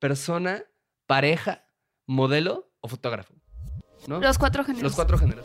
[0.00, 0.64] Persona,
[1.06, 1.66] pareja,
[2.06, 3.34] modelo o fotógrafo.
[4.08, 4.18] ¿no?
[4.18, 4.82] Los cuatro géneros.
[4.82, 5.44] Los cuatro géneros.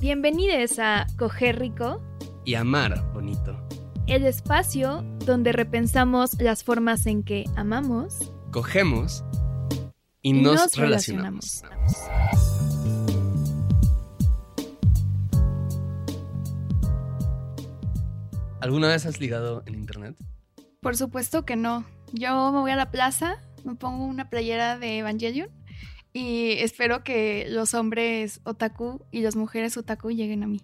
[0.00, 2.00] Bienvenidos a Coger Rico,
[2.44, 3.58] Y amar bonito.
[4.06, 9.24] el espacio donde repensamos las formas en que amamos Cogemos
[10.22, 11.62] y, y nos, relacionamos.
[18.60, 20.16] ¿Alguna vez has ligado en internet?
[20.80, 21.84] Por supuesto que no.
[22.12, 25.48] Yo me voy a la plaza, me pongo una playera de Evangelion
[26.12, 30.60] y espero que los hombres otaku y las mujeres otaku lleguen a mí.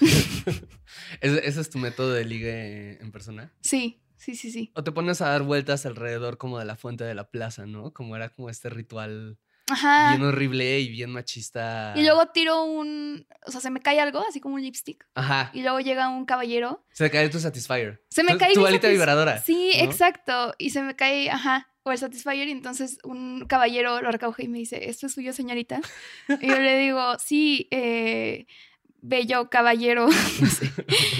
[1.20, 3.52] ¿Ese, ese es tu método de ligue en persona?
[3.62, 4.72] Sí, sí, sí, sí.
[4.74, 7.92] O te pones a dar vueltas alrededor como de la fuente de la plaza, ¿no?
[7.94, 9.38] Como era como este ritual
[9.70, 10.10] Ajá.
[10.16, 11.92] bien horrible y bien machista.
[11.96, 15.06] Y luego tiro un, o sea, se me cae algo, así como un lipstick.
[15.14, 15.50] Ajá.
[15.54, 16.84] Y luego llega un caballero.
[16.92, 18.02] Se te cae tu Satisfyer.
[18.10, 19.38] Se me Tu- cae Tu satis- vibradora.
[19.40, 19.84] Sí, ¿no?
[19.84, 20.54] exacto.
[20.58, 22.48] Y se me cae, ajá, o el Satisfyer.
[22.48, 25.80] Y entonces un caballero lo recoge y me dice, ¿esto es suyo, señorita?
[26.40, 28.46] y yo le digo, sí, eh,
[29.00, 30.06] bello caballero.
[30.40, 30.70] No sé.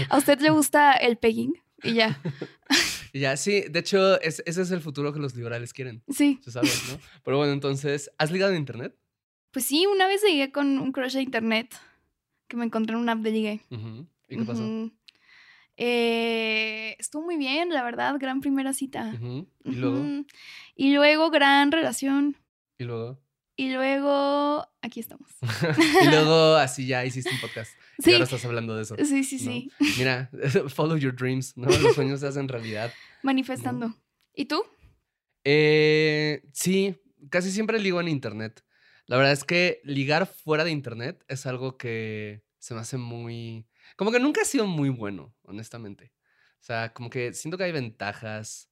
[0.08, 1.54] ¿A usted le gusta el pegging?
[1.82, 2.20] Y ya.
[3.12, 6.03] Y ya, sí, de hecho, es- ese es el futuro que los liberales quieren.
[6.08, 6.41] Sí.
[7.25, 8.97] Pero bueno, entonces, ¿has ligado en internet?
[9.52, 11.75] Pues sí, una vez llegué con un crush de internet
[12.48, 13.61] que me encontré en una app de ligue.
[14.28, 14.62] ¿Y qué pasó?
[15.77, 19.14] Eh, estuvo muy bien, la verdad, gran primera cita.
[19.64, 20.24] Y luego.
[20.77, 22.36] Y luego, gran relación.
[22.79, 23.18] y luego,
[23.57, 25.29] Y luego, aquí estamos.
[26.02, 27.73] y luego así ya hiciste un podcast.
[27.98, 28.96] Y ahora estás hablando de eso.
[29.05, 29.52] sí, sí, ¿no?
[29.52, 29.70] sí.
[29.98, 30.30] Mira,
[30.68, 31.67] follow your dreams, ¿no?
[31.67, 32.92] Los sueños se hacen realidad.
[33.23, 33.95] Manifestando.
[34.35, 34.63] ¿Y tú?
[35.45, 36.97] Eh, sí,
[37.31, 38.64] casi siempre ligo en internet.
[39.07, 43.67] La verdad es que ligar fuera de internet es algo que se me hace muy...
[43.97, 46.13] Como que nunca ha sido muy bueno, honestamente.
[46.61, 48.70] O sea, como que siento que hay ventajas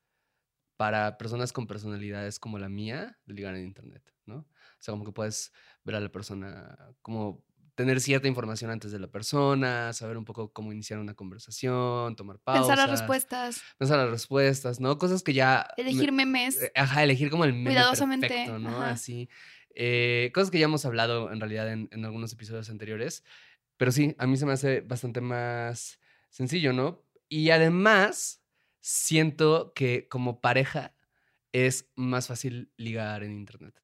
[0.76, 4.36] para personas con personalidades como la mía de ligar en internet, ¿no?
[4.36, 7.44] O sea, como que puedes ver a la persona, como
[7.78, 12.40] tener cierta información antes de la persona, saber un poco cómo iniciar una conversación, tomar
[12.40, 12.66] pausas.
[12.66, 14.98] Pensar las respuestas, Pensar las respuestas, ¿no?
[14.98, 15.68] Cosas que ya...
[15.76, 16.60] elegir memes.
[16.60, 18.70] eh, Ajá, elegir como el meme Cuidadosamente, perfecto, ¿no?
[18.70, 18.90] ajá.
[18.90, 19.28] Así.
[19.76, 23.22] Eh, cosas que ya hemos hablado en realidad en, en algunos episodios anteriores.
[23.76, 26.00] Pero sí, a mí se me hace bastante más
[26.30, 27.04] sencillo, ¿no?
[27.28, 28.42] Y además,
[28.80, 30.96] siento que como pareja
[31.52, 33.80] es más fácil ligar en internet.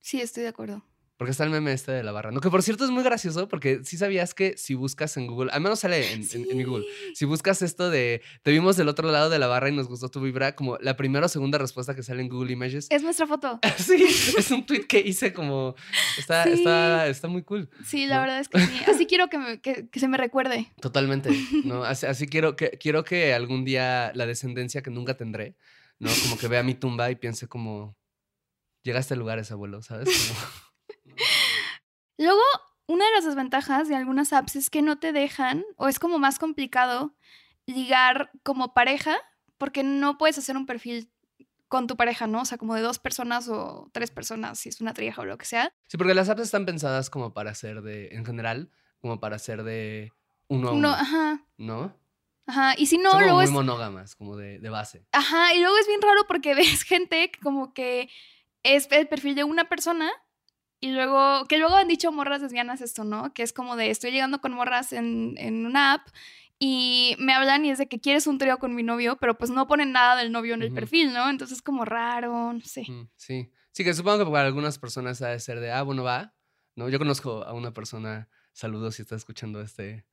[0.00, 0.84] Sí, estoy de acuerdo.
[1.18, 2.40] Porque está el meme este de la barra, ¿no?
[2.40, 5.60] Que por cierto es muy gracioso porque sí sabías que si buscas en Google, al
[5.60, 9.10] menos sale en, en- en mi Google, si buscas esto de te vimos del otro
[9.10, 11.96] lado de la barra y nos gustó tu vibra, como la primera o segunda respuesta
[11.96, 12.86] que sale en Google Images.
[12.90, 13.58] Es nuestra foto.
[13.78, 13.94] Sí,
[14.38, 15.74] es un tweet que hice como.
[16.18, 16.50] Está, Sí.
[16.52, 17.68] está, está muy cool.
[17.84, 18.20] Sí, la ¿No?
[18.22, 18.80] verdad es que sí.
[18.86, 20.70] Así quiero que, me- que- que se me recuerde.
[20.80, 21.30] Totalmente.
[21.64, 21.82] ¿no?
[21.84, 25.56] Así, así quiero, que, quiero que algún día la descendencia que nunca tendré,
[25.98, 26.10] ¿no?
[26.22, 27.96] Como que vea mi tumba y piense como.
[28.84, 30.08] Llegaste a lugares, abuelo, ¿sabes?
[30.08, 30.67] Como-
[32.18, 32.42] Luego,
[32.86, 36.18] una de las desventajas de algunas apps es que no te dejan, o es como
[36.18, 37.14] más complicado,
[37.66, 39.16] ligar como pareja,
[39.56, 41.10] porque no puedes hacer un perfil
[41.68, 42.42] con tu pareja, ¿no?
[42.42, 45.36] O sea, como de dos personas o tres personas, si es una trieja o lo
[45.38, 45.72] que sea.
[45.86, 48.08] Sí, porque las apps están pensadas como para ser de.
[48.12, 50.12] En general, como para ser de
[50.48, 50.88] uno a uno.
[50.88, 51.94] No, ajá, ¿No?
[52.46, 52.74] ajá.
[52.78, 53.50] Y si no, Son como luego muy es...
[53.50, 55.06] monógamas, como de, de base.
[55.12, 58.08] Ajá, y luego es bien raro porque ves gente que como que
[58.62, 60.10] es el perfil de una persona
[60.80, 63.32] y luego, que luego han dicho morras lesbianas esto, ¿no?
[63.32, 66.08] Que es como de estoy llegando con morras en, en una app
[66.58, 69.50] y me hablan y es de que quieres un trío con mi novio, pero pues
[69.50, 71.28] no ponen nada del novio en el perfil, ¿no?
[71.30, 72.82] Entonces es como raro, no sé.
[72.88, 73.50] Mm, Sí.
[73.70, 76.34] Sí, que supongo que para algunas personas ha de ser de, ah, bueno, va.
[76.74, 76.88] ¿No?
[76.88, 80.04] Yo conozco a una persona, saludos si está escuchando este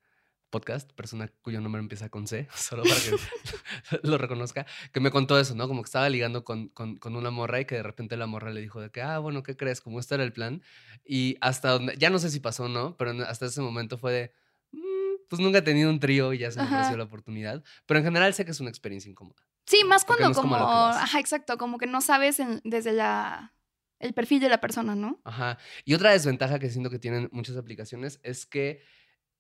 [0.55, 3.11] podcast, persona cuyo nombre empieza con C, solo para que
[4.07, 5.67] lo reconozca, que me contó eso, ¿no?
[5.67, 8.51] Como que estaba ligando con, con, con una morra y que de repente la morra
[8.51, 9.81] le dijo de que, ah, bueno, ¿qué crees?
[9.81, 10.61] Como este era el plan.
[11.03, 14.13] Y hasta donde, ya no sé si pasó o no, pero hasta ese momento fue
[14.13, 14.31] de,
[14.71, 17.61] "Mm, pues nunca he tenido un trío y ya se me ofreció la oportunidad.
[17.85, 19.41] Pero en general sé que es una experiencia incómoda.
[19.65, 23.51] Sí, más cuando no como como, ajá, exacto, como que no sabes en- desde la
[23.99, 25.19] el perfil de la persona, ¿no?
[25.23, 25.57] Ajá.
[25.85, 28.81] Y otra desventaja que siento que tienen muchas aplicaciones es que,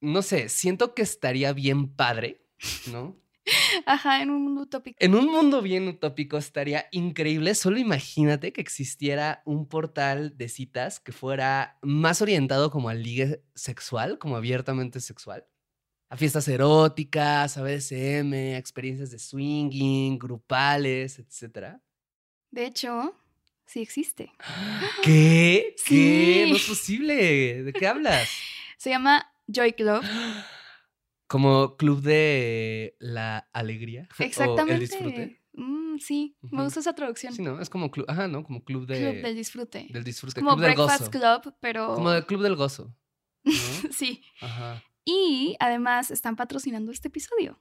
[0.05, 2.41] no sé, siento que estaría bien padre,
[2.91, 3.19] ¿no?
[3.85, 4.97] Ajá, en un mundo utópico.
[4.99, 7.53] En un mundo bien utópico estaría increíble.
[7.53, 13.43] Solo imagínate que existiera un portal de citas que fuera más orientado como al ligue
[13.53, 15.45] sexual, como abiertamente sexual.
[16.09, 21.77] A fiestas eróticas, a BDSM, a experiencias de swinging, grupales, etc.
[22.49, 23.15] De hecho,
[23.65, 24.31] sí existe.
[25.03, 25.75] ¿Qué?
[25.85, 26.45] ¿Qué?
[26.45, 26.45] Sí.
[26.49, 27.63] No es posible.
[27.63, 28.27] ¿De qué hablas?
[28.77, 30.01] Se llama Joy Club.
[31.27, 34.07] Como club de la alegría.
[34.19, 34.73] O Exactamente.
[34.73, 35.41] el disfrute.
[35.53, 37.33] Mm, sí, me gusta esa traducción.
[37.33, 38.43] Sí, no, es como club, ajá, ¿no?
[38.43, 39.87] Como club de Club del disfrute.
[39.89, 41.41] del disfrute, Como club del Breakfast gozo.
[41.41, 41.95] Club, pero...
[41.95, 42.93] Como del club del gozo.
[43.43, 43.53] ¿no?
[43.91, 44.21] sí.
[44.41, 44.83] Ajá.
[45.05, 47.59] Y además están patrocinando este episodio.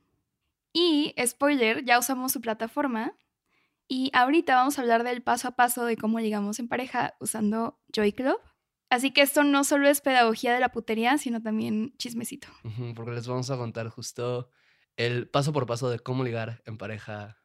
[0.73, 3.17] Y, spoiler, ya usamos su plataforma.
[3.87, 7.79] Y ahorita vamos a hablar del paso a paso de cómo llegamos en pareja usando
[7.93, 8.41] Joy Club.
[8.95, 12.47] Así que esto no solo es pedagogía de la putería, sino también chismecito.
[12.95, 14.51] Porque les vamos a contar justo
[14.97, 17.44] el paso por paso de cómo ligar en pareja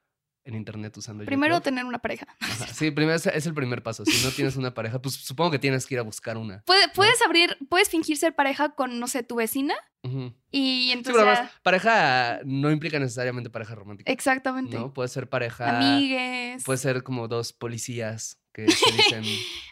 [0.50, 1.64] en internet usando Primero YouTube.
[1.64, 2.28] tener una pareja.
[2.40, 4.04] Ajá, Sí, primero es, es el primer paso.
[4.06, 6.62] Si no tienes una pareja, pues supongo que tienes que ir a buscar una.
[6.66, 9.76] Puede- puedes abrir, puedes fingir ser pareja con, no sé, tu vecina.
[10.04, 10.10] Y
[10.52, 11.14] Sí, entonces...
[11.22, 14.12] pero además, pareja no implica necesariamente pareja romántica.
[14.12, 14.78] exactamente.
[14.78, 14.94] ¿no?
[14.94, 15.78] Puede ser pareja.
[15.78, 16.64] Amigues.
[16.64, 19.24] Puede ser como dos policías que se dicen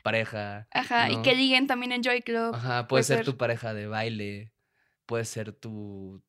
[0.03, 0.67] pareja.
[0.71, 2.53] Ajá, y que liguen también en Joy Club.
[2.55, 4.51] Ajá, puede, puede ser, ser- tu pareja de baile.
[5.05, 6.21] Puede ser tu,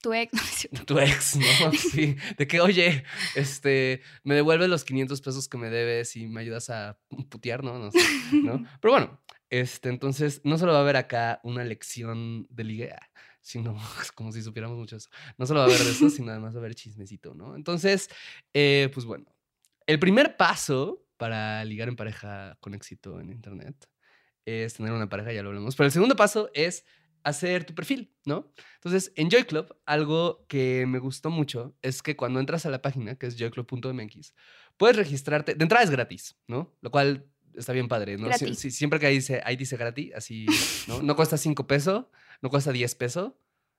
[0.00, 0.32] Tu ex.
[0.34, 0.84] no es cierto.
[0.84, 1.72] tu ex, ¿no?
[1.92, 2.16] Sí.
[2.36, 3.04] De que, oye,
[3.34, 6.98] este, me devuelves los 500 pesos que me debes y me ayudas a
[7.28, 7.78] putear, ¿no?
[7.78, 7.98] No sé,
[8.32, 8.64] ¿no?
[8.80, 9.20] Pero bueno,
[9.50, 13.10] este, entonces, no solo va a haber acá una lección de ligue, ah,
[13.40, 13.76] sino
[14.14, 15.10] como si supiéramos mucho eso.
[15.36, 17.56] No solo va a haber de eso, sino además va a haber chismecito, ¿no?
[17.56, 18.08] Entonces,
[18.54, 19.26] eh, pues bueno,
[19.86, 23.88] el primer paso para ligar en pareja con éxito en Internet
[24.46, 25.76] es tener una pareja, ya lo hablamos.
[25.76, 26.84] Pero el segundo paso es
[27.24, 28.52] hacer tu perfil, ¿no?
[28.76, 32.82] Entonces, en Joy Club, algo que me gustó mucho es que cuando entras a la
[32.82, 34.34] página, que es joyclub.mx,
[34.76, 35.54] puedes registrarte.
[35.54, 36.74] De entrada es gratis, ¿no?
[36.80, 38.26] Lo cual está bien padre, ¿no?
[38.28, 38.58] Sie- Gratis.
[38.58, 40.46] si- siempre que ahí dice, ahí dice gratis, así,
[40.88, 41.02] ¿no?
[41.02, 42.06] No cuesta 5 pesos,
[42.42, 43.32] no cuesta 10 pesos,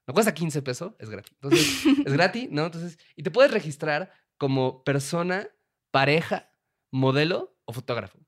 [0.07, 1.33] no cuesta 15 pesos, es gratis.
[1.41, 2.65] Entonces, es gratis, ¿no?
[2.65, 5.47] Entonces, y te puedes registrar como persona,
[5.91, 6.51] pareja,
[6.91, 8.19] modelo o fotógrafo,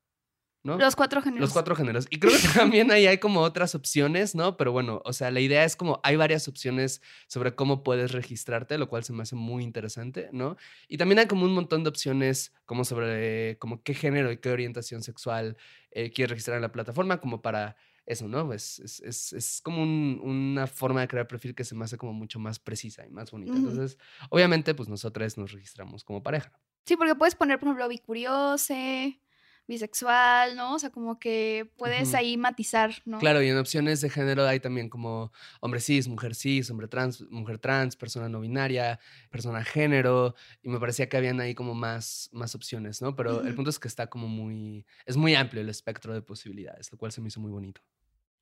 [0.64, 0.76] ¿no?
[0.78, 1.40] Los cuatro géneros.
[1.42, 2.06] Los cuatro géneros.
[2.10, 4.56] Y creo que también ahí hay como otras opciones, ¿no?
[4.56, 8.78] Pero bueno, o sea, la idea es como hay varias opciones sobre cómo puedes registrarte,
[8.78, 10.56] lo cual se me hace muy interesante, ¿no?
[10.88, 14.50] Y también hay como un montón de opciones como sobre como qué género y qué
[14.50, 15.56] orientación sexual
[15.92, 17.76] eh, quieres registrar en la plataforma, como para
[18.06, 18.52] eso, ¿no?
[18.52, 21.96] Es, es, es, es como un- una forma de crear perfil que se me hace
[21.96, 23.56] como mucho más precisa y más bonita.
[23.56, 23.96] Entonces,
[24.30, 26.52] obviamente, pues nosotros nos registramos como pareja.
[26.86, 29.20] Sí, porque puedes poner, por ejemplo, bicuriose,
[29.66, 30.74] bisexual, ¿no?
[30.74, 33.18] O sea, como que puedes ahí matizar, ¿no?
[33.18, 37.22] Claro, y en opciones de género hay también como hombre cis, mujer cis, hombre trans,
[37.30, 39.00] mujer trans, persona no binaria,
[39.30, 43.16] persona género, y me parecía que habían ahí como más, más opciones, ¿no?
[43.16, 46.92] Pero el punto es que está como muy, es muy amplio el espectro de posibilidades,
[46.92, 47.80] lo cual se me hizo muy bonito.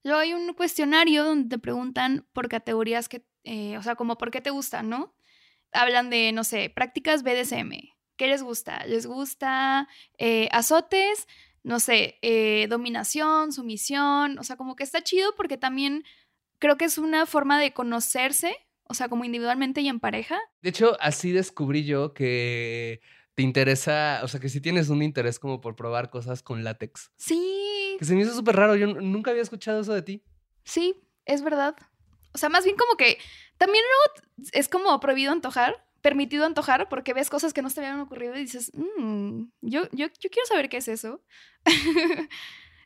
[0.05, 4.31] Luego hay un cuestionario donde te preguntan por categorías que, eh, o sea, como por
[4.31, 5.15] qué te gustan, ¿no?
[5.73, 7.93] Hablan de, no sé, prácticas BDSM.
[8.17, 8.85] ¿Qué les gusta?
[8.87, 9.88] ¿Les gusta
[10.19, 11.26] eh, azotes?
[11.62, 14.38] No sé, eh, dominación, sumisión.
[14.38, 16.05] O sea, como que está chido porque también
[16.59, 18.55] creo que es una forma de conocerse,
[18.85, 20.38] o sea, como individualmente y en pareja.
[20.61, 23.00] De hecho, así descubrí yo que
[23.35, 27.11] te interesa, o sea, que si tienes un interés como por probar cosas con látex,
[27.16, 30.23] Sí, que se me hizo súper raro, yo nunca había escuchado eso de ti.
[30.64, 31.75] Sí, es verdad.
[32.35, 33.19] O sea, más bien como que
[33.59, 38.00] también luego es como prohibido antojar, permitido antojar, porque ves cosas que no te habían
[38.00, 41.23] ocurrido y dices, "Mm, yo, yo, quiero saber qué es eso.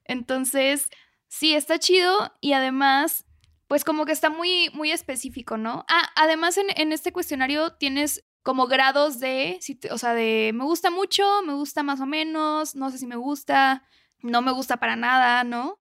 [0.05, 0.91] Entonces,
[1.29, 3.27] sí, está chido y además,
[3.69, 5.85] pues como que está muy, muy específico, ¿no?
[5.89, 9.59] Ah, además en, este cuestionario tienes como grados de,
[9.91, 13.17] o sea, de me gusta mucho, me gusta más o menos, no sé si me
[13.17, 13.85] gusta,
[14.23, 15.81] no me gusta para nada, ¿no?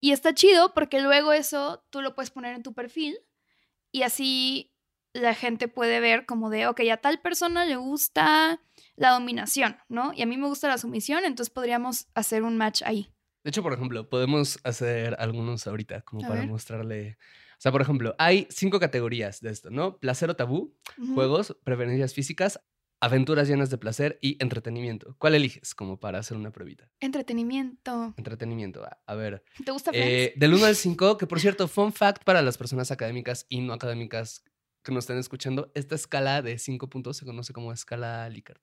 [0.00, 3.18] Y está chido porque luego eso tú lo puedes poner en tu perfil
[3.92, 4.69] y así
[5.12, 8.60] la gente puede ver como de, ok, a tal persona le gusta
[8.96, 10.12] la dominación, ¿no?
[10.14, 13.12] Y a mí me gusta la sumisión, entonces podríamos hacer un match ahí.
[13.42, 16.48] De hecho, por ejemplo, podemos hacer algunos ahorita como A para ver.
[16.50, 17.16] mostrarle.
[17.52, 19.98] O sea, por ejemplo, hay cinco categorías de esto, ¿no?
[19.98, 20.76] Placer o tabú,
[21.14, 22.60] juegos, preferencias físicas,
[23.00, 25.14] aventuras llenas de placer y entretenimiento.
[25.18, 26.90] ¿Cuál eliges como para hacer una pruebita?
[27.00, 28.14] Entretenimiento.
[28.16, 28.84] Entretenimiento.
[28.84, 30.08] A, a ver, ¿Te gusta Friends?
[30.08, 33.60] eh, del 1 al 5, que por cierto, fun fact para las personas académicas y
[33.60, 34.44] no académicas
[34.82, 38.62] que nos estén escuchando, esta escala de 5 puntos se conoce como escala Likert.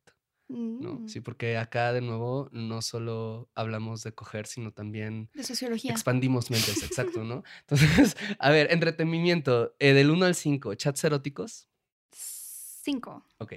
[0.49, 0.93] ¿no?
[1.01, 5.91] Mm, Sí, porque acá de nuevo no solo hablamos de coger, sino también De sociología.
[5.91, 7.43] expandimos mentes, exacto, ¿no?
[7.61, 11.67] Entonces, a ver, entretenimiento, eh, del 1 al 5, chats eróticos,
[12.11, 13.25] Cinco.
[13.39, 13.53] ok.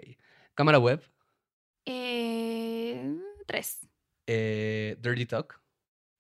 [0.55, 1.01] Cámara web,
[1.87, 3.79] Eh, tres.
[4.27, 5.61] eh, dirty talk,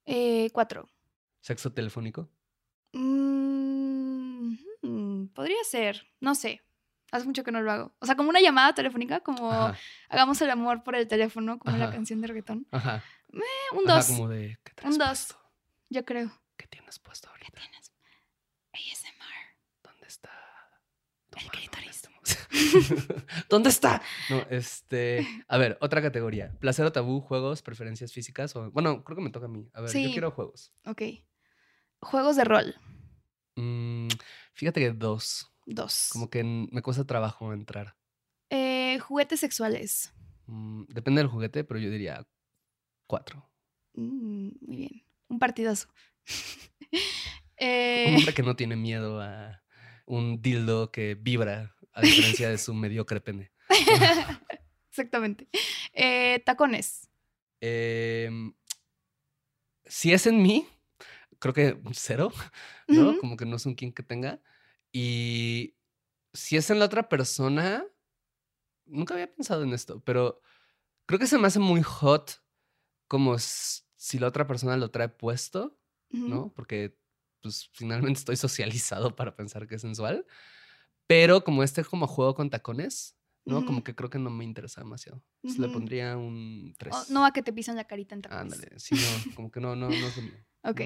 [0.06, 0.88] Eh, cuatro.
[1.40, 2.28] sexo telefónico,
[2.92, 3.79] mm,
[5.34, 6.62] podría ser, no sé.
[7.12, 7.94] Hace mucho que no lo hago.
[7.98, 9.76] O sea, como una llamada telefónica, como ajá,
[10.08, 12.66] hagamos el amor por el teléfono, como la canción de reggaetón.
[12.70, 15.08] ajá, Eh, un dos, como de, ¿qué traes Un dos.
[15.08, 15.36] puesto?
[15.88, 16.30] yo creo.
[16.56, 17.52] ¿Qué tienes puesto ahorita?
[17.60, 17.92] Tienes
[18.72, 19.56] ASMR.
[19.82, 20.30] ¿Dónde está?
[21.36, 22.02] El clítoris.
[22.22, 23.16] este?
[23.48, 24.02] ¿Dónde está?
[24.28, 25.26] No, este.
[25.48, 26.52] A ver, otra categoría.
[26.60, 28.54] Placer o tabú, juegos, preferencias físicas.
[28.54, 29.68] O, bueno, creo que me toca a mí.
[29.74, 30.72] A ver, yo quiero juegos.
[30.84, 31.02] Ok.
[32.02, 32.74] Juegos de rol.
[33.56, 34.08] Mm,
[34.54, 35.50] fíjate que dos.
[35.66, 36.08] Dos.
[36.12, 37.96] Como que me cuesta trabajo entrar.
[38.50, 40.12] Eh, juguetes sexuales.
[40.46, 42.26] Mm, depende del juguete, pero yo diría
[43.06, 43.48] cuatro.
[43.94, 45.06] Mm, muy bien.
[45.28, 45.88] Un partidazo.
[46.92, 49.62] Un Eh, hombre que no tiene miedo a
[50.06, 53.52] un dildo que vibra, a diferencia de su mediocre pene.
[54.90, 55.48] Exactamente.
[55.92, 57.08] Eh, tacones.
[57.60, 58.54] Em,
[59.84, 60.66] si es en mí,
[61.40, 62.30] creo que cero,
[62.88, 63.18] ¿no?
[63.18, 64.40] Como que no es un quien que tenga.
[64.92, 65.76] Y
[66.32, 67.84] si es en la otra persona,
[68.86, 70.40] nunca había pensado en esto, pero
[71.06, 72.42] creo que se me hace muy hot
[73.08, 75.76] como si la otra persona lo trae puesto.
[76.12, 76.52] ¿no?
[76.54, 76.96] Porque
[77.40, 80.26] pues finalmente estoy socializado para pensar que es sensual.
[81.06, 83.64] Pero como este como juego con tacones, ¿no?
[83.64, 85.22] Como que creo que no me interesa demasiado.
[85.42, 86.94] Entonces, Le pondría un 3.
[86.94, 88.42] O- no a que te pisan la carita en tacones.
[88.54, 89.00] Ándale, sí, no,
[89.36, 90.44] como que no, no, no es lo mío.
[90.62, 90.70] ¿No?
[90.70, 90.80] Ok.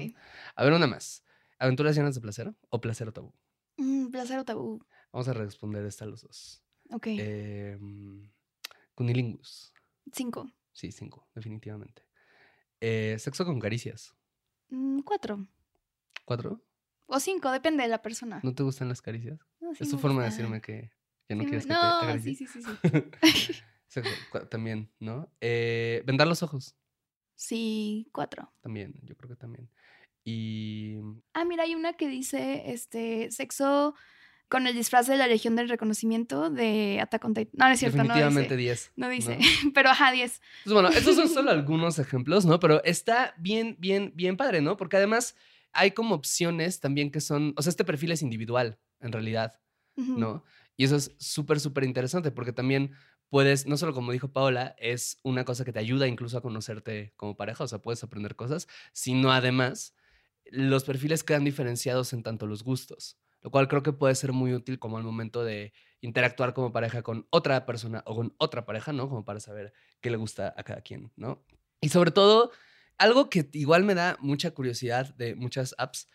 [0.55, 1.23] A ver, una más.
[1.59, 3.33] ¿Aventuras llenas de placer o placer o tabú?
[3.77, 4.85] Mm, placer o tabú.
[5.11, 6.63] Vamos a responder esta a los dos.
[6.91, 7.07] Ok.
[7.11, 7.77] Eh,
[8.93, 9.73] cunilingus.
[10.11, 10.51] Cinco.
[10.71, 12.03] Sí, cinco, definitivamente.
[12.81, 14.15] Eh, sexo con caricias.
[14.69, 15.47] Mm, cuatro.
[16.25, 16.61] ¿Cuatro?
[17.07, 18.39] O cinco, depende de la persona.
[18.43, 19.39] ¿No te gustan las caricias?
[19.59, 20.91] No, sí es tu forma de decirme que
[21.29, 22.35] ya no Sí me- quieres que no, te acaricie.
[22.35, 22.81] sí, sí, sí, sí.
[23.87, 25.31] Sexo, también, ¿no?
[25.39, 26.75] Eh, vendar los ojos.
[27.35, 28.51] Sí, cuatro.
[28.61, 29.69] También, yo creo que también.
[30.23, 30.97] Y
[31.33, 33.93] Ah, mira, hay una que dice, este, sexo
[34.47, 37.51] con el disfraz de la Legión del Reconocimiento de Attack on Titan.
[37.53, 38.91] No, no es cierto, no definitivamente dice.
[38.91, 38.91] 10.
[38.95, 39.37] No dice,
[39.73, 40.41] pero ajá, 10.
[40.63, 42.59] Pues bueno, estos son solo algunos ejemplos, ¿no?
[42.59, 44.77] Pero está bien, bien, bien padre, ¿no?
[44.77, 45.35] Porque además
[45.73, 49.59] hay como opciones también que son, o sea, este perfil es individual, en realidad.
[49.97, 50.43] ¿no?
[50.77, 52.93] Y eso es súper, súper interesante porque también
[53.29, 57.13] puedes, no solo como dijo Paola, es una cosa que te ayuda incluso a conocerte
[57.15, 59.95] como pareja, o sea, puedes aprender cosas, sino además
[60.45, 64.53] los perfiles quedan diferenciados en tanto los gustos, lo cual creo que puede ser muy
[64.53, 68.93] útil como al momento de interactuar como pareja con otra persona o con otra pareja,
[68.93, 69.09] ¿no?
[69.09, 71.43] Como para saber qué le gusta a cada quien, ¿no?
[71.81, 72.51] Y sobre todo,
[72.97, 76.07] algo que igual me da mucha curiosidad de muchas apps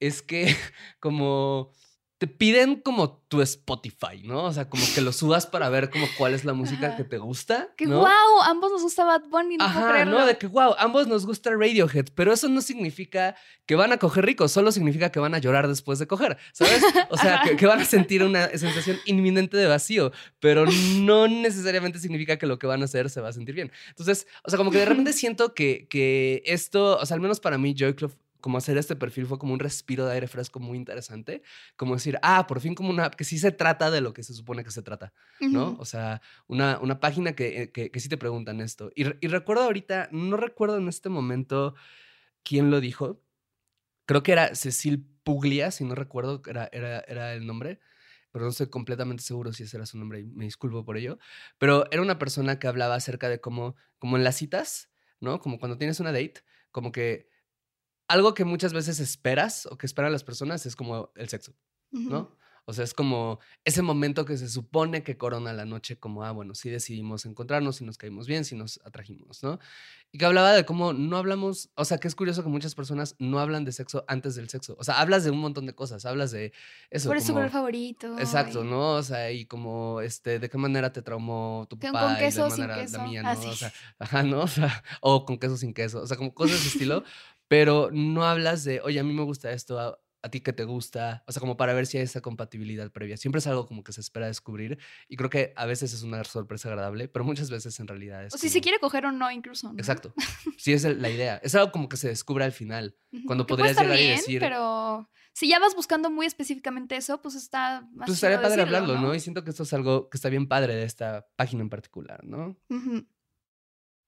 [0.00, 0.46] es que
[1.00, 1.72] como
[2.18, 4.44] te piden como tu Spotify, ¿no?
[4.44, 6.96] O sea, como que lo subas para ver como cuál es la música Ajá.
[6.96, 8.00] que te gusta, Que ¿no?
[8.00, 10.18] wow, ambos nos gusta Bad Bunny, no puedo Ajá, creerlo.
[10.18, 10.26] ¿no?
[10.26, 14.26] De que, wow, ambos nos gusta Radiohead, pero eso no significa que van a coger
[14.26, 16.82] ricos, solo significa que van a llorar después de coger, ¿sabes?
[17.10, 20.10] O sea, que, que van a sentir una sensación inminente de vacío,
[20.40, 20.64] pero
[20.96, 23.70] no necesariamente significa que lo que van a hacer se va a sentir bien.
[23.90, 27.38] Entonces, o sea, como que de repente siento que, que esto, o sea, al menos
[27.38, 28.12] para mí, Joy Club,
[28.48, 31.42] como hacer este perfil fue como un respiro de aire fresco muy interesante,
[31.76, 34.22] como decir, ah, por fin como una app que sí se trata de lo que
[34.22, 35.12] se supone que se trata.
[35.38, 35.72] ¿no?
[35.72, 35.82] Ujú.
[35.82, 38.90] O sea, una, una página que, eh, que, que sí te preguntan esto.
[38.96, 41.74] Y, y recuerdo ahorita, no recuerdo en este momento
[42.42, 43.22] quién lo dijo.
[44.06, 47.80] Creo que era Cecil Puglia, si no recuerdo, era, era, era el nombre,
[48.32, 51.18] pero no estoy completamente seguro si ese era su nombre y me disculpo por ello.
[51.58, 54.88] Pero era una persona que hablaba acerca de cómo, como en las citas,
[55.20, 55.38] ¿no?
[55.38, 57.28] Como cuando tienes una date, como que
[58.08, 61.54] algo que muchas veces esperas o que esperan las personas es como el sexo.
[61.90, 62.36] ¿no?
[62.66, 66.32] O sea, es como ese momento que se supone que corona la noche, como, ah,
[66.32, 69.58] bueno, sí decidimos encontrarnos, si nos caímos bien, si nos atrajimos, ¿no?
[70.12, 73.16] Y que hablaba de cómo no hablamos, o sea, que es curioso que muchas personas
[73.18, 74.76] no hablan de sexo antes del sexo.
[74.78, 76.52] O sea, hablas de un montón de cosas, hablas de
[76.90, 77.08] eso.
[77.08, 78.18] ¿Cuál es tu como- favorito?
[78.18, 78.96] Exacto, Y- ¿no?
[78.96, 82.20] O sea, y como, este, de qué manera te traumó tu papá con y de
[82.20, 82.98] queso qué sin manera queso.
[82.98, 83.48] la mía, Ah, ¿no?
[83.48, 84.40] O sea, ajá, ¿no?
[84.42, 87.02] O sea, o con queso sin queso, o sea, como cosas de ese estilo,
[87.48, 90.64] pero no hablas de, oye, a mí me gusta esto, a, a ti que te
[90.64, 93.16] gusta, o sea, como para ver si hay esa compatibilidad previa.
[93.16, 94.78] Siempre es algo como que se espera descubrir
[95.08, 98.34] y creo que a veces es una sorpresa agradable, pero muchas veces en realidad es...
[98.34, 99.72] O si se quiere coger o no, incluso.
[99.72, 99.78] ¿no?
[99.78, 100.12] Exacto.
[100.56, 101.36] Sí, es la idea.
[101.44, 102.96] Es algo como que se descubre al final.
[103.26, 107.22] Cuando Que podrías llegar y bien, decir- Pero si ya vas buscando muy específicamente eso,
[107.22, 109.14] pues está más Pues estaría padre decirlo, hablarlo, ¿no?
[109.14, 112.24] Y siento que esto es algo que está bien padre de esta página en particular,
[112.24, 112.58] ¿no?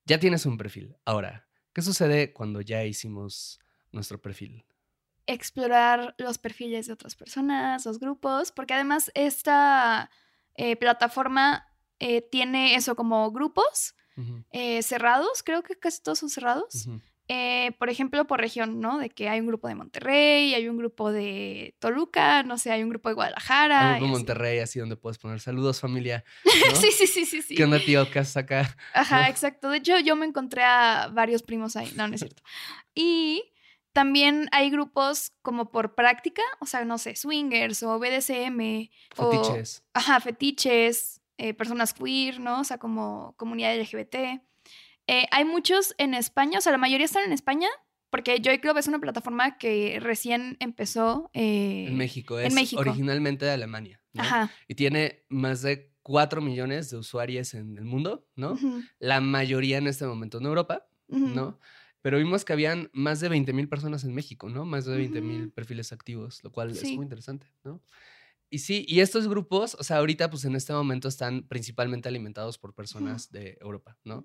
[0.06, 0.96] Ya tienes un perfil.
[1.04, 3.60] Ahora, ¿qué sucede cuando ya hicimos
[3.92, 4.64] nuestro perfil?
[5.26, 10.10] Explorar los perfiles de otras personas, los grupos, porque además esta
[10.54, 11.66] eh, plataforma
[11.98, 13.94] eh, tiene eso como grupos
[14.50, 16.88] eh, cerrados, creo que casi todos son cerrados.
[17.32, 18.98] Eh, por ejemplo, por región, ¿no?
[18.98, 22.82] De que hay un grupo de Monterrey, hay un grupo de Toluca, no sé, hay
[22.82, 23.78] un grupo de Guadalajara.
[23.78, 24.10] Como y así.
[24.10, 26.24] Monterrey, así donde puedes poner saludos, familia.
[26.44, 26.74] ¿no?
[26.74, 27.54] sí, sí, sí, sí, sí.
[27.54, 28.10] ¿Qué onda, tío?
[28.10, 28.76] ¿Qué haces acá?
[28.94, 29.28] Ajá, ¿no?
[29.28, 29.70] exacto.
[29.70, 31.92] De hecho, yo me encontré a varios primos ahí.
[31.94, 32.42] No, no es cierto.
[32.96, 33.44] Y
[33.92, 38.90] también hay grupos como por práctica, o sea, no sé, swingers o BDSM.
[39.18, 39.84] o- Fetiches.
[39.94, 42.58] ajá, fetiches, eh, personas queer, ¿no?
[42.60, 44.42] O sea, como comunidad LGBT.
[45.10, 47.68] Eh, hay muchos en España, o sea, la mayoría están en España,
[48.10, 51.30] porque Joy Club es una plataforma que recién empezó.
[51.34, 52.38] eh, En México.
[52.38, 52.80] en Es México.
[52.80, 54.00] originalmente de Alemania.
[54.12, 54.22] ¿no?
[54.22, 54.50] Ajá.
[54.68, 58.56] Y tiene más de 4 millones de usuarios en el mundo, ¿no?
[58.98, 60.86] La mayoría en este momento en Europa.
[61.08, 61.58] ¿no?
[62.02, 64.64] Pero vimos que habían más de 20 mil personas en México, ¿no?
[64.64, 67.82] Más de 20 mil perfiles activos, lo cual es muy interesante, ¿no?
[68.48, 72.58] Y sí, y estos grupos, o sea, ahorita pues en este momento están principalmente alimentados
[72.58, 74.24] por personas de Europa, ¿no?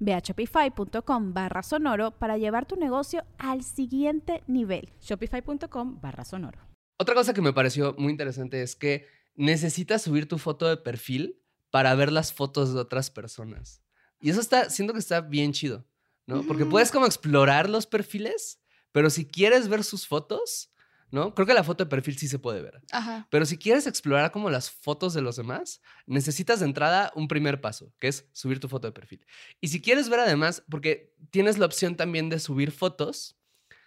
[0.00, 4.92] Ve a shopify.com barra sonoro para llevar tu negocio al siguiente nivel.
[5.00, 6.58] Shopify.com barra sonoro.
[6.98, 11.40] Otra cosa que me pareció muy interesante es que necesitas subir tu foto de perfil
[11.70, 13.82] para ver las fotos de otras personas.
[14.20, 15.84] Y eso está, siento que está bien chido,
[16.26, 16.44] ¿no?
[16.44, 18.60] Porque puedes como explorar los perfiles,
[18.92, 20.72] pero si quieres ver sus fotos,
[21.14, 21.32] ¿no?
[21.32, 22.82] Creo que la foto de perfil sí se puede ver.
[22.90, 23.28] Ajá.
[23.30, 27.60] Pero si quieres explorar como las fotos de los demás, necesitas de entrada un primer
[27.60, 29.24] paso, que es subir tu foto de perfil.
[29.60, 33.36] Y si quieres ver además, porque tienes la opción también de subir fotos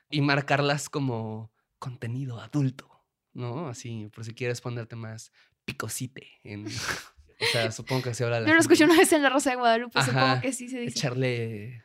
[0.10, 2.90] y marcarlas como contenido adulto,
[3.34, 3.68] ¿no?
[3.68, 5.34] Así, por si quieres ponerte más
[5.66, 6.66] picosite en...
[7.40, 9.52] O sea, supongo que se habla la Yo lo escuché una vez en la Rosa
[9.52, 10.12] de Guadalupe, Ajá.
[10.12, 10.98] supongo que sí se dice.
[10.98, 11.84] echarle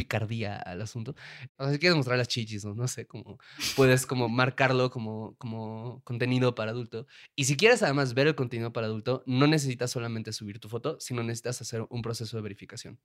[0.00, 1.14] picardía al asunto.
[1.56, 2.74] O sea, si quieres mostrar las chichis, ¿no?
[2.74, 3.38] No sé, como
[3.74, 7.06] puedes como marcarlo como, como contenido para adulto.
[7.36, 10.96] Y si quieres además ver el contenido para adulto, no necesitas solamente subir tu foto,
[11.00, 12.98] sino necesitas hacer un proceso de verificación,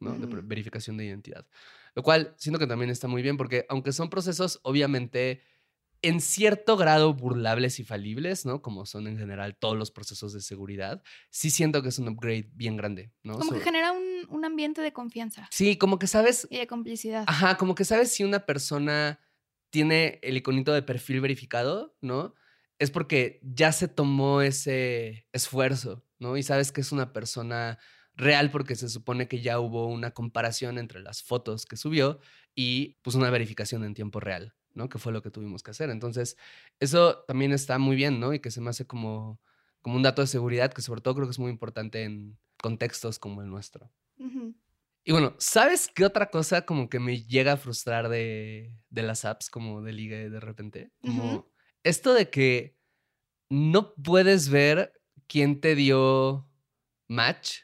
[0.00, 0.18] ¿no?
[0.18, 0.36] De Ujú.
[0.36, 1.46] ver- verificación de identidad.
[1.94, 5.42] Lo cual siento que también está muy bien porque aunque son procesos obviamente
[6.02, 8.62] en cierto grado burlables y falibles, ¿no?
[8.62, 12.50] Como son en general todos los procesos de seguridad, sí siento que es un upgrade
[12.54, 13.38] bien grande, ¿no?
[13.38, 17.24] Como que genera un, un ambiente de confianza Sí, como que sabes, y de complicidad.
[17.26, 19.20] Ajá, como que sabes si una persona
[19.70, 22.34] tiene el iconito de perfil verificado, ¿no?
[22.78, 26.36] Es porque ya se tomó ese esfuerzo, ¿no?
[26.36, 27.78] Y sabes que es una persona
[28.14, 32.20] real porque se supone que ya hubo una comparación entre las fotos que subió
[32.54, 34.88] y pues una verificación en tiempo real, ¿no?
[34.88, 35.90] Que fue lo que tuvimos que hacer.
[35.90, 36.38] Entonces,
[36.80, 38.32] eso también está muy bien, ¿no?
[38.32, 39.40] Y que se me hace como,
[39.82, 43.18] como un dato de seguridad que sobre todo creo que es muy importante en contextos
[43.18, 43.92] como el nuestro.
[45.04, 49.24] Y bueno, ¿sabes qué otra cosa como que me llega a frustrar de, de las
[49.24, 50.90] apps como de ligue de repente?
[51.00, 51.50] Como
[51.82, 52.76] esto de que
[53.50, 54.92] no puedes ver
[55.26, 56.48] quién te dio
[57.08, 57.60] match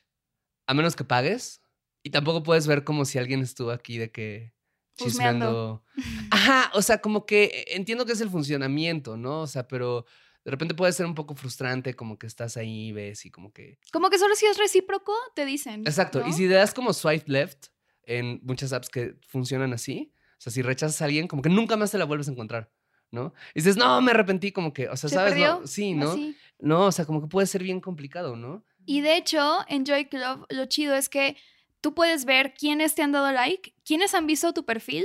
[0.67, 1.61] a menos que pagues.
[2.03, 4.53] Y tampoco puedes ver como si alguien estuvo aquí de que
[5.01, 5.83] Husmeando.
[5.95, 6.31] chismeando.
[6.31, 9.41] Ajá, o sea, como que entiendo que es el funcionamiento, ¿no?
[9.43, 10.07] O sea, pero
[10.45, 13.79] de repente puede ser un poco frustrante como que estás ahí, ves y como que
[13.93, 15.81] Como que solo si es recíproco, te dicen.
[15.87, 16.21] Exacto.
[16.21, 16.29] ¿no?
[16.29, 17.69] Y si le das como swipe left
[18.03, 21.77] en muchas apps que funcionan así, o sea, si rechazas a alguien, como que nunca
[21.77, 22.71] más te la vuelves a encontrar,
[23.11, 23.33] ¿no?
[23.55, 25.33] Y dices, no, me arrepentí, como que, o sea, ¿Se ¿sabes?
[25.33, 25.61] perdió?
[25.61, 26.11] No, sí, ¿no?
[26.13, 26.37] Así.
[26.59, 28.63] No, o sea, como que puede ser bien complicado, ¿no?
[28.85, 31.37] Y de hecho, en Joy Club, lo chido es que
[31.85, 35.05] tú puedes ver quiénes te han dado like, quiénes han visto tu perfil.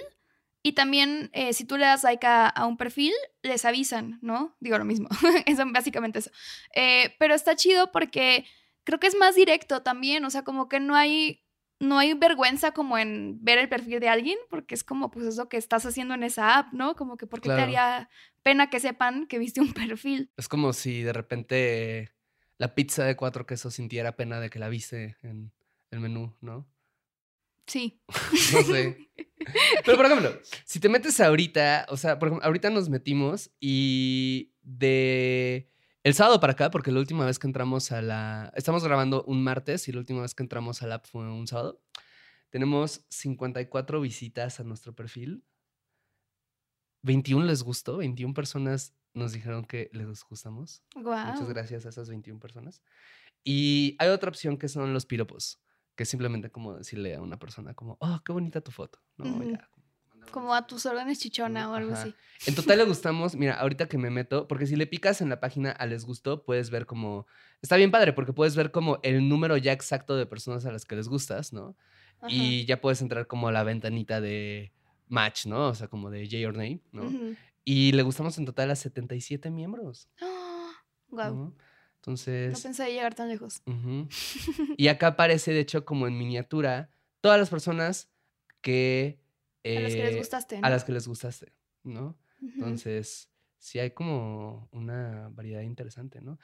[0.63, 3.11] Y también, eh, si tú le das like a, a un perfil,
[3.41, 4.55] les avisan, ¿no?
[4.61, 5.09] Digo lo mismo.
[5.45, 6.31] es básicamente eso.
[6.73, 8.45] Eh, pero está chido porque
[8.85, 10.23] creo que es más directo también.
[10.23, 11.43] O sea, como que no hay
[11.81, 15.35] no hay vergüenza como en ver el perfil de alguien, porque es como, pues, es
[15.35, 16.95] lo que estás haciendo en esa app, ¿no?
[16.95, 17.63] Como que, ¿por qué te Claro.
[17.63, 18.09] haría
[18.41, 20.31] pena que sepan que viste un perfil?
[20.37, 22.11] Es como si de repente
[22.57, 25.51] la pizza de cuatro quesos sintiera pena de que la viste en
[25.91, 26.67] el menú, ¿no?
[27.65, 28.01] Sí.
[28.53, 29.09] No sé.
[29.85, 34.53] Pero por ejemplo, si te metes ahorita, o sea, por ejemplo, ahorita nos metimos y
[34.61, 35.69] de
[36.03, 38.53] el sábado para acá, porque la última vez que entramos a la...
[38.55, 41.45] Estamos grabando un martes y la última vez que entramos a la app fue un
[41.45, 41.81] sábado.
[42.49, 45.43] Tenemos 54 visitas a nuestro perfil.
[47.03, 50.83] 21 les gustó, 21 personas nos dijeron que les gustamos.
[50.95, 51.25] Wow.
[51.27, 52.81] Muchas gracias a esas 21 personas.
[53.43, 55.61] Y hay otra opción que son los piropos,
[55.99, 59.01] que es simplemente como decirle a una persona como, oh, qué bonita tu foto.
[59.17, 59.25] ¿no?
[59.25, 59.59] Ya, mandarle
[60.31, 62.15] Como a tus órdenes chichona o algo así.
[62.47, 65.41] En total le gustamos, mira, ahorita que me meto, porque si le picas en la
[65.41, 67.27] página a les gustó, puedes ver como,
[67.61, 70.85] está bien padre, porque puedes ver como el número ya exacto de personas a las
[70.85, 71.75] que les gustas, ¿no?
[72.21, 72.31] Ajá.
[72.31, 74.71] Y ya puedes entrar como a la ventanita de
[75.09, 75.67] match, ¿no?
[75.67, 77.11] O sea, como de J or name, ¿no?
[77.65, 80.07] Y le gustamos en total a 77 miembros.
[81.09, 81.35] Guau.
[81.35, 81.55] ¿no?
[82.07, 82.61] No Entonces...
[82.61, 83.61] pensé llegar tan lejos.
[84.77, 86.89] Y acá aparece, de hecho, como en miniatura,
[87.21, 88.09] todas las personas
[88.61, 89.19] que...
[89.65, 90.57] a las que les eh, gustaste.
[90.57, 90.69] A ¿no?
[90.69, 92.17] las que les gustaste, ¿no?
[92.41, 96.39] Entonces, sí hay como una variedad interesante, ¿no?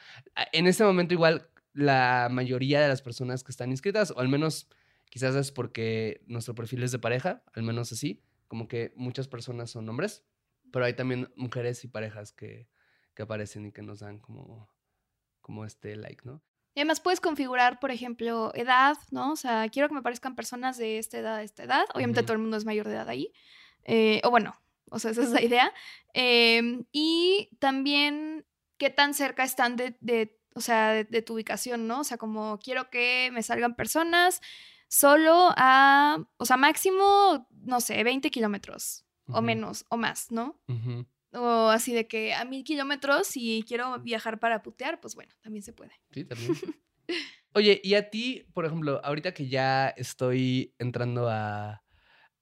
[0.52, 4.70] En este momento igual la mayoría de las personas que están inscritas, o al menos
[5.10, 9.72] quizás es porque nuestro perfil es de pareja, al menos así, como que muchas personas
[9.72, 10.24] son hombres,
[10.72, 12.68] pero hay también mujeres y parejas que,
[13.14, 14.70] que aparecen y que nos dan como,
[15.46, 16.42] como este like, ¿no?
[16.74, 19.32] Y además puedes configurar, por ejemplo, edad, ¿no?
[19.34, 21.86] O sea, quiero que me parezcan personas de esta edad esta edad.
[21.94, 23.32] Obviamente todo el mundo es mayor de edad ahí.
[23.84, 24.56] Eh, o bueno,
[24.90, 25.72] o sea, esa es la idea.
[26.14, 28.46] Em, y también
[28.78, 32.00] qué tan cerca están de, de- o sea, de, de tu ubicación, ¿no?
[32.00, 34.42] O sea, como quiero que me salgan personas
[34.88, 40.60] solo a, o sea, máximo, no sé, 20 kilómetros o menos o más, ¿no?
[40.68, 41.06] ujú.
[41.36, 45.64] O así de que a mil kilómetros y quiero viajar para putear, pues bueno, también
[45.64, 45.92] se puede.
[46.12, 46.54] Sí, también.
[47.54, 51.84] Oye, y a ti, por ejemplo, ahorita que ya estoy entrando a,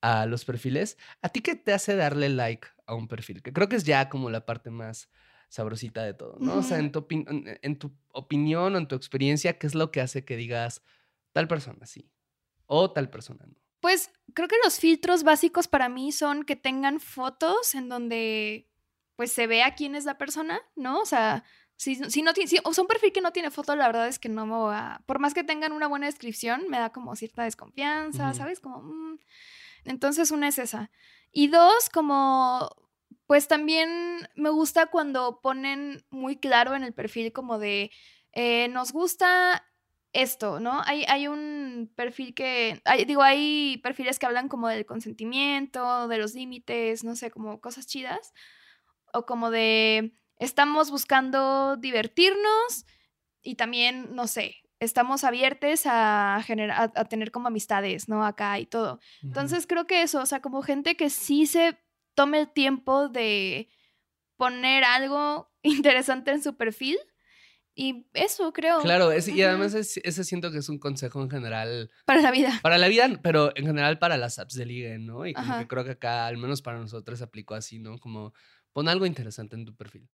[0.01, 3.41] a los perfiles, ¿a ti qué te hace darle like a un perfil?
[3.41, 5.09] Que creo que es ya como la parte más
[5.49, 6.57] sabrosita de todo, ¿no?
[6.57, 10.01] O sea, en tu, en tu opinión o en tu experiencia, ¿qué es lo que
[10.01, 10.81] hace que digas
[11.31, 12.09] tal persona sí
[12.65, 13.55] o tal persona no?
[13.79, 18.67] Pues creo que los filtros básicos para mí son que tengan fotos en donde
[19.23, 20.99] pues se vea quién es la persona, ¿no?
[20.99, 21.45] O sea,
[21.77, 24.09] si, si no tiene, si, o sea, un perfil que no tiene foto, la verdad
[24.09, 26.91] es que no me voy a, por más que tengan una buena descripción, me da
[26.91, 28.33] como cierta desconfianza.
[28.33, 28.59] ¿sabes?
[28.59, 29.19] Como, mm.
[29.85, 30.91] entonces una es esa.
[31.31, 32.69] Y dos, como,
[33.25, 37.91] pues también me gusta cuando ponen muy claro en el perfil como de,
[38.33, 39.63] eh, nos gusta
[40.11, 40.81] esto, ¿no?
[40.85, 46.17] Hay, hay un perfil que, hay- digo, hay perfiles que hablan como del consentimiento, de
[46.17, 48.33] los límites, no sé, como cosas chidas,
[49.13, 52.85] o como de, estamos buscando divertirnos
[53.41, 56.41] y también, no sé, estamos abiertos a, a,
[56.95, 58.25] a tener como amistades, ¿no?
[58.25, 58.99] Acá y todo.
[59.21, 61.77] Entonces creo que eso, o sea, como gente que sí se
[62.15, 63.69] tome el tiempo de
[64.37, 66.97] poner algo interesante en su perfil.
[67.75, 68.81] Y eso creo.
[68.81, 72.29] Claro, es- y además es- ese siento que es un consejo en general Para la
[72.29, 72.59] vida.
[72.61, 75.25] Para la vida, pero en general para las apps de ligue, ¿no?
[75.25, 77.97] Y como que creo que acá, al menos para nosotros, aplicó así, ¿no?
[77.97, 78.33] Como
[78.73, 80.09] pon algo interesante en tu perfil.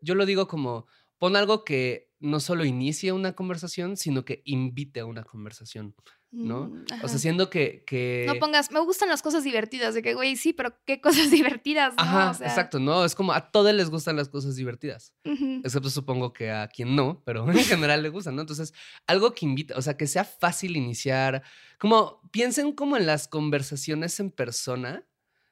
[0.00, 0.86] Yo lo digo como
[1.22, 5.94] pon algo que no solo inicie una conversación, sino que invite a una conversación,
[6.32, 6.64] ¿no?
[6.64, 7.84] Mm, O sea, siendo que...
[7.86, 8.24] que...
[8.26, 11.94] No pongas, me gustan las cosas divertidas, de que, güey, sí, pero qué cosas divertidas,
[11.96, 12.02] ¿no?
[12.02, 13.04] Ajá, O sea, exacto, ¿no?
[13.04, 15.14] Es como a todos les gustan las cosas divertidas.
[15.22, 18.40] Excepto supongo que a quien no, pero en general le gustan, ¿no?
[18.40, 18.74] Entonces,
[19.06, 21.44] algo que invita, o sea, que sea fácil iniciar,
[21.78, 25.06] como piensen como en las conversaciones en persona,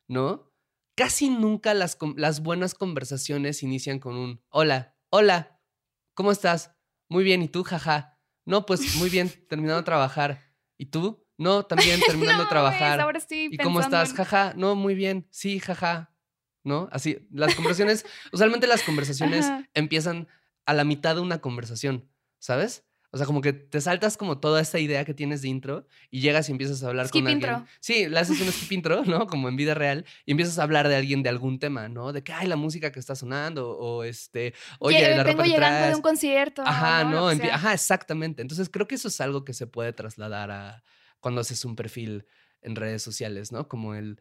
[0.08, 0.49] ¿no?
[1.00, 5.58] Casi nunca las, las buenas conversaciones inician con un hola, hola,
[6.12, 6.72] ¿cómo estás?
[7.08, 7.62] Muy bien, ¿y tú?
[7.64, 8.18] Jaja.
[8.44, 10.52] No, pues muy bien, terminando de trabajar.
[10.76, 11.26] ¿Y tú?
[11.38, 13.00] No, también terminando No, de trabajar.
[13.00, 14.10] ahora estoy ¿Y cómo estás?
[14.10, 14.52] en- Jaja.
[14.58, 15.26] No, muy bien.
[15.30, 16.14] Sí, jaja.
[16.64, 16.90] ¿No?
[16.92, 19.66] Así, las conversaciones, usualmente las conversaciones Ajá.
[19.72, 20.28] empiezan
[20.66, 22.10] a la mitad de una conversación,
[22.40, 22.84] ¿sabes?
[23.12, 26.20] O sea, como que te saltas como toda esta idea que tienes de intro y
[26.20, 27.50] llegas y empiezas a hablar Skip con alguien.
[27.54, 27.66] intro.
[27.80, 29.26] Sí, le haces un skip intro, ¿no?
[29.26, 32.12] Como en vida real y empiezas a hablar de alguien de algún tema, ¿no?
[32.12, 35.42] De que, ay, la música que está sonando o este, oye, Lle- la vengo ropa
[35.42, 36.62] que llegando de un concierto.
[36.64, 37.54] Ajá, no, sea.
[37.56, 38.42] ajá, exactamente.
[38.42, 40.84] Entonces creo que eso es algo que se puede trasladar a
[41.18, 42.26] cuando haces un perfil
[42.62, 43.66] en redes sociales, ¿no?
[43.68, 44.20] Como el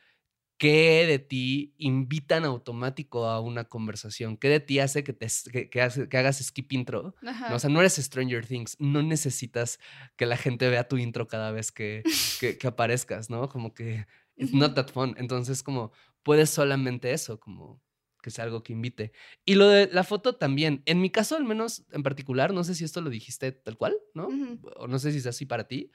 [0.59, 4.37] ¿qué de ti invita en automático a una conversación?
[4.37, 7.15] ¿Qué de ti hace que, te, que, que hace- que hagas skip intro?
[7.49, 7.55] ¿no?
[7.55, 9.79] O sea, no eres Stranger Things, no necesitas
[10.17, 12.03] que la gente vea tu intro cada vez que,
[12.59, 13.49] que, aparezcas, ¿no?
[13.49, 15.15] Como que it's not that fun.
[15.17, 15.91] Entonces, como
[16.21, 17.81] puedes solamente eso, como
[18.21, 19.13] que sea algo que invite.
[19.45, 20.83] Y lo de la foto también.
[20.85, 23.95] En mi caso, al menos en particular, no sé si esto lo dijiste tal cual,
[24.13, 24.27] ¿no?
[24.27, 24.59] Ujú.
[24.75, 25.89] O no sé si es así para ti.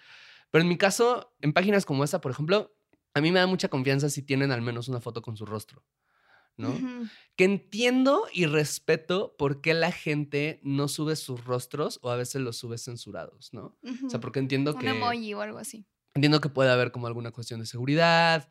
[0.50, 2.74] Pero en mi caso, en páginas como esta, por ejemplo,
[3.14, 5.85] a mí me da mucha confianza si tienen al menos una foto con su rostro,
[6.57, 6.72] ¿no?
[7.37, 12.42] Que entiendo y respeto por qué la gente no sube sus rostros o a veces
[12.42, 13.77] los sube censurados, ¿no?
[14.07, 15.87] O sea, porque entiendo Un que emoji o algo así.
[16.14, 18.48] entiendo que puede haber como alguna cuestión de seguridad,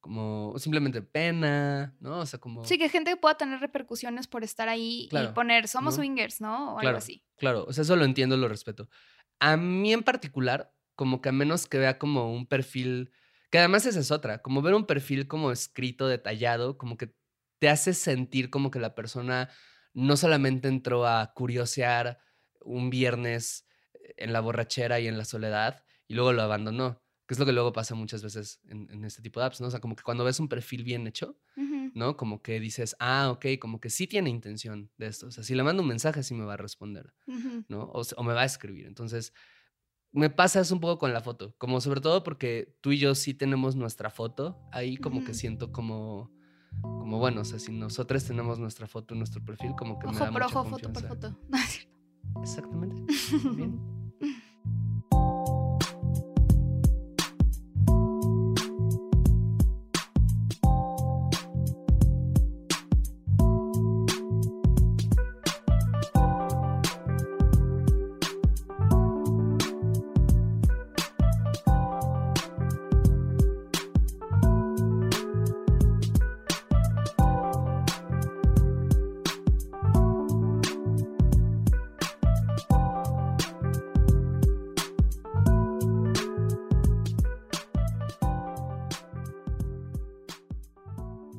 [0.00, 2.18] como simplemente pena, ¿no?
[2.20, 5.66] O sea, como Sí, que gente pueda tener repercusiones por estar ahí Claro, y poner
[5.68, 6.02] somos ¿no?
[6.02, 6.74] swingers, ¿no?
[6.74, 7.24] O algo así.
[7.36, 8.88] Claro, o sea, eso lo entiendo, lo respeto.
[9.40, 13.12] A mí en particular, como que a menos que vea como un perfil,
[13.54, 17.14] que además esa es otra, como ver un perfil como escrito, detallado, como que
[17.60, 19.48] te hace sentir como que la persona
[19.92, 22.18] no solamente entró a curiosear
[22.62, 23.68] un viernes
[24.16, 27.52] en la borrachera y en la soledad y luego lo abandonó, que es lo que
[27.52, 29.68] luego pasa muchas veces en, en este tipo de apps, ¿no?
[29.68, 31.38] O sea, como que cuando ves un perfil bien hecho.
[31.94, 32.16] ¿no?
[32.16, 35.28] Como que dices, ah, ok, como que sí tiene intención de esto.
[35.28, 37.14] O sea, si le mando un mensaje, sí me va a responder.
[37.68, 37.84] ¿no?
[37.84, 38.86] O, o me va a escribir.
[38.86, 39.32] Entonces,
[40.14, 43.14] me pasa eso un poco con la foto, como sobre todo porque tú y yo
[43.16, 46.30] sí tenemos nuestra foto, ahí como que siento como,
[46.80, 50.24] como bueno, o sea, si nosotros tenemos nuestra foto nuestro perfil, como que me Ojo
[50.24, 51.38] da por mucha ojo, foto por foto.
[51.48, 51.94] No, es cierto.
[52.42, 53.02] Exactamente.
[53.56, 53.93] Bien.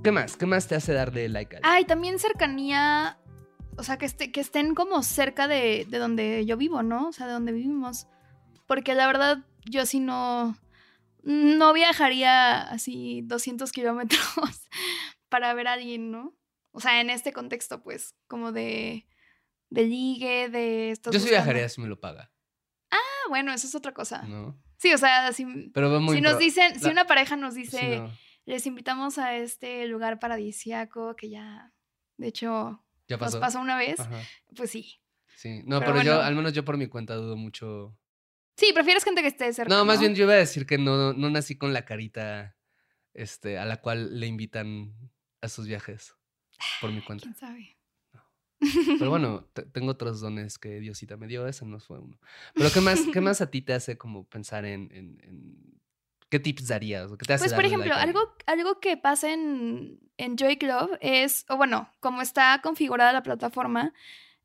[0.05, 0.37] ¿Qué más?
[0.37, 1.57] ¿Qué más te hace darle like?
[1.63, 3.17] Ay, también cercanía,
[3.75, 7.07] o sea, que, esté, que estén como cerca de, de donde yo vivo, ¿no?
[7.07, 8.05] O sea, de donde vivimos.
[8.67, 10.55] Porque la verdad, yo sí no,
[11.23, 14.21] no viajaría así 200 kilómetros
[15.29, 16.35] para ver a alguien, ¿no?
[16.71, 19.07] O sea, en este contexto, pues, como de,
[19.71, 20.91] de ligue, de...
[20.91, 22.31] estás Yo sí buscando- viajaría si me lo paga,
[22.91, 24.21] Ah, bueno, eso es otra cosa.
[24.21, 24.55] ¿no?
[24.77, 28.11] Sí, o sea, si, Pero muy si nos dicen, si una pareja nos dice, no,
[28.45, 31.73] les invitamos a este lugar paradisíaco que ya,
[32.17, 33.39] de hecho, ya nos pasó.
[33.39, 34.21] pasó una vez, Ajá,
[34.55, 34.99] pues sí.
[35.35, 35.61] sí.
[35.65, 37.97] No, Pero pero, yo, al menos yo por mi cuenta dudo mucho.
[38.57, 39.73] Sí, prefieres gente que esté cerca.
[39.73, 42.55] No, más bien yo iba a decir que no, no nací con la carita
[43.13, 44.93] este, a la cual le invitan
[45.41, 46.15] a sus viajes
[46.79, 47.23] por mi cuenta.
[47.23, 47.77] ¿Quién sabe?
[48.97, 52.17] Pero bueno, te- tengo otros dones que Diosita me dio, ese no fue uno.
[52.53, 55.81] Pero ¿qué más, qué más a ti te hace como pensar en, en- en-
[56.35, 57.11] qué tips darías?
[57.11, 60.57] o ¿Qué te hace Pues, por ejemplo, like algo, algo que pasa en, en Joy
[60.57, 63.93] Club es, o bueno, como está configurada la plataforma,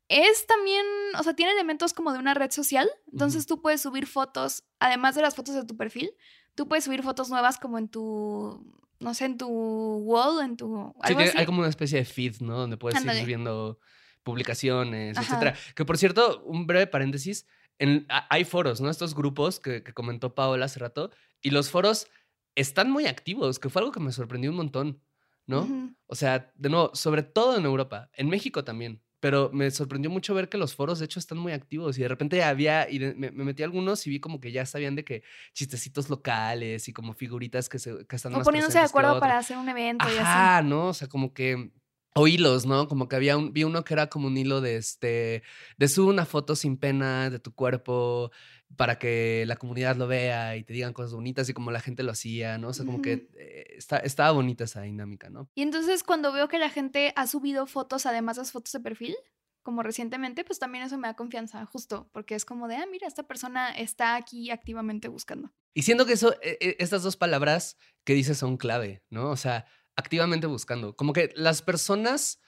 [0.07, 0.85] es también,
[1.17, 2.89] o sea, tiene elementos como de una red social.
[3.11, 6.11] Entonces tú puedes subir fotos, además de las fotos de tu perfil,
[6.55, 8.65] tú puedes subir fotos nuevas como en tu,
[8.99, 10.93] no sé, en tu wall, en tu...
[11.05, 11.37] Sí, así.
[11.37, 12.57] hay como una especie de feed, ¿no?
[12.57, 13.79] Donde puedes ir subiendo
[14.23, 15.27] publicaciones, Ajá.
[15.27, 15.57] etcétera.
[15.75, 17.47] Que por cierto, un breve paréntesis,
[17.79, 18.89] en, hay foros, ¿no?
[18.89, 22.07] Estos grupos que, que comentó Paola hace rato, y los foros
[22.55, 25.01] están muy activos, que fue algo que me sorprendió un montón,
[25.47, 25.61] ¿no?
[25.61, 25.95] Ujú.
[26.07, 29.01] O sea, de nuevo, sobre todo en Europa, en México también.
[29.21, 31.95] Pero me sorprendió mucho ver que los foros, de hecho, están muy activos.
[31.97, 34.51] Y de repente había, y de- me, me metí a algunos y vi como que
[34.51, 35.21] ya sabían de que
[35.53, 39.37] chistecitos locales y como figuritas que, se, que están O más poniéndose de acuerdo para
[39.37, 40.19] hacer un evento y así.
[40.21, 40.87] Ajá, ¿no?
[40.87, 41.71] O sea, como que.
[42.15, 42.87] O hilos, ¿no?
[42.87, 43.53] Como que había un.
[43.53, 45.43] Vi uno que era como un hilo de este.
[45.77, 48.31] De sube una foto sin pena de tu cuerpo
[48.77, 52.03] para que la comunidad lo vea y te digan cosas bonitas y como la gente
[52.03, 52.69] lo hacía, ¿no?
[52.69, 55.49] O sea, como que eh, está, estaba bonita esa dinámica, ¿no?
[55.55, 58.79] Y entonces cuando veo que la gente ha subido fotos, además de las fotos de
[58.79, 59.15] perfil,
[59.63, 63.07] como recientemente, pues también eso me da confianza, justo, porque es como de, ah, mira,
[63.07, 65.51] esta persona está aquí activamente buscando.
[65.73, 69.29] Y siento que eso, eh, eh, estas dos palabras que dices son clave, ¿no?
[69.29, 70.95] O sea, activamente buscando.
[70.95, 72.41] Como que las personas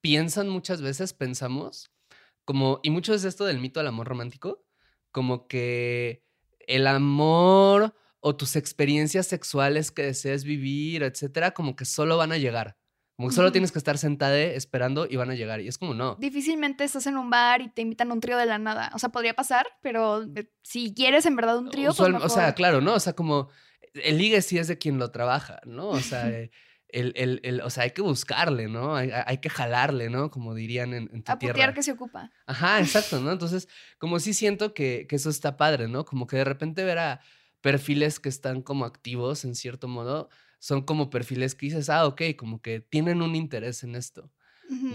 [0.00, 1.90] piensan muchas veces, pensamos,
[2.44, 4.64] como, y mucho es esto del mito del amor romántico,
[5.12, 6.22] como que
[6.66, 12.38] el amor o tus experiencias sexuales que desees vivir, etcétera, como que solo van a
[12.38, 12.76] llegar.
[13.16, 15.60] Como que solo tienes que estar sentada esperando y van a llegar.
[15.60, 16.14] Y es como, no.
[16.20, 18.92] Difícilmente estás en un bar y te invitan a un trío de la nada.
[18.94, 22.54] O sea, podría pasar, pero eh, si quieres en verdad un trío, pues O sea,
[22.54, 22.94] claro, ¿no?
[22.94, 23.48] O sea, como
[23.94, 25.88] el ligue sí es de quien lo trabaja, ¿no?
[25.88, 26.52] O sea, eh,
[26.88, 28.96] el, el, el- o sea, hay que buscarle, ¿no?
[28.96, 30.30] Hay, hay que jalarle, ¿no?
[30.30, 31.74] Como dirían en, en tu A putear tierra.
[31.74, 32.30] que se ocupa.
[32.46, 33.30] Ajá, exacto, ¿no?
[33.32, 36.04] Entonces, como sí siento que, que eso está padre, ¿no?
[36.04, 37.20] Como que de repente ver a
[37.60, 40.28] perfiles que están como activos en cierto modo,
[40.60, 44.30] son como perfiles que dices, ah, ok, como que tienen un interés en esto.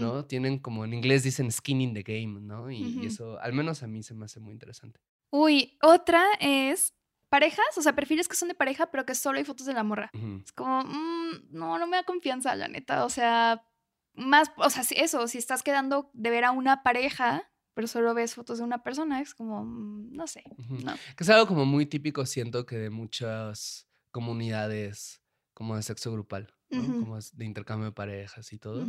[0.00, 0.24] ¿no?
[0.24, 2.70] Tienen como en inglés dicen skin in the game, ¿no?
[2.70, 5.00] Y, y eso, al menos a mí se me hace muy interesante.
[5.30, 6.94] Uy, otra es
[7.34, 9.82] parejas, o sea, perfiles que son de pareja, pero que solo hay fotos de la
[9.82, 10.10] morra.
[10.44, 13.04] Es como, mm, no, no me da confianza, la neta.
[13.04, 13.66] O sea,
[14.14, 18.14] más, o sea, si- eso, si estás quedando de ver a una pareja, pero solo
[18.14, 20.44] ves fotos de una persona, es como, mm, no sé,
[20.86, 20.94] no.
[21.16, 25.20] Que es algo como muy típico, siento que de muchas comunidades
[25.54, 26.54] como de sexo grupal.
[26.70, 28.84] Como de intercambio de parejas y todo.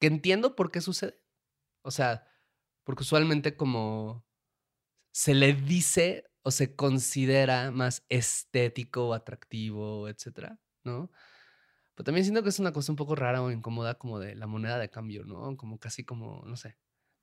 [0.00, 1.20] Que entiendo por qué sucede.
[1.82, 2.26] O sea,
[2.84, 4.24] porque usualmente como
[5.12, 11.10] se le dice o se considera más estético o atractivo, etcétera, ¿no?
[11.96, 14.46] Pero también siento que es una cosa un poco rara o incómoda como de la
[14.46, 15.56] moneda de cambio, ¿no?
[15.56, 16.78] Como casi como, no sé.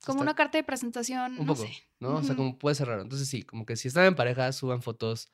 [0.06, 1.72] Como una carta de presentación, un no poco, sé.
[2.02, 2.16] ¿no?
[2.18, 3.02] O sea, como puede ser raro.
[3.02, 5.32] Entonces sí, como que si están en pareja, suban fotos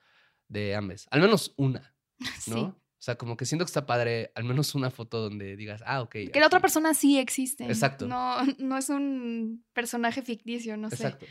[0.47, 1.08] de ambas.
[1.10, 1.95] Al menos una,
[2.39, 2.52] Sí.
[2.52, 2.62] ¿no?
[2.62, 6.02] O sea, como que siento que está padre, al menos una foto donde digas, ah,
[6.04, 6.12] ok.
[6.32, 6.62] Que la otra aquí".
[6.62, 7.63] persona sí existe.
[7.63, 8.06] Exacto.
[8.06, 10.95] No, no es un personaje ficticio, no sé.
[11.08, 11.25] Exacto.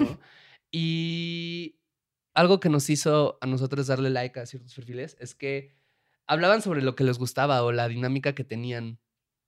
[0.00, 0.18] ¿no?
[0.72, 1.79] y
[2.40, 5.76] algo que nos hizo a nosotros darle like a ciertos perfiles es que
[6.26, 8.98] hablaban sobre lo que les gustaba o la dinámica que tenían,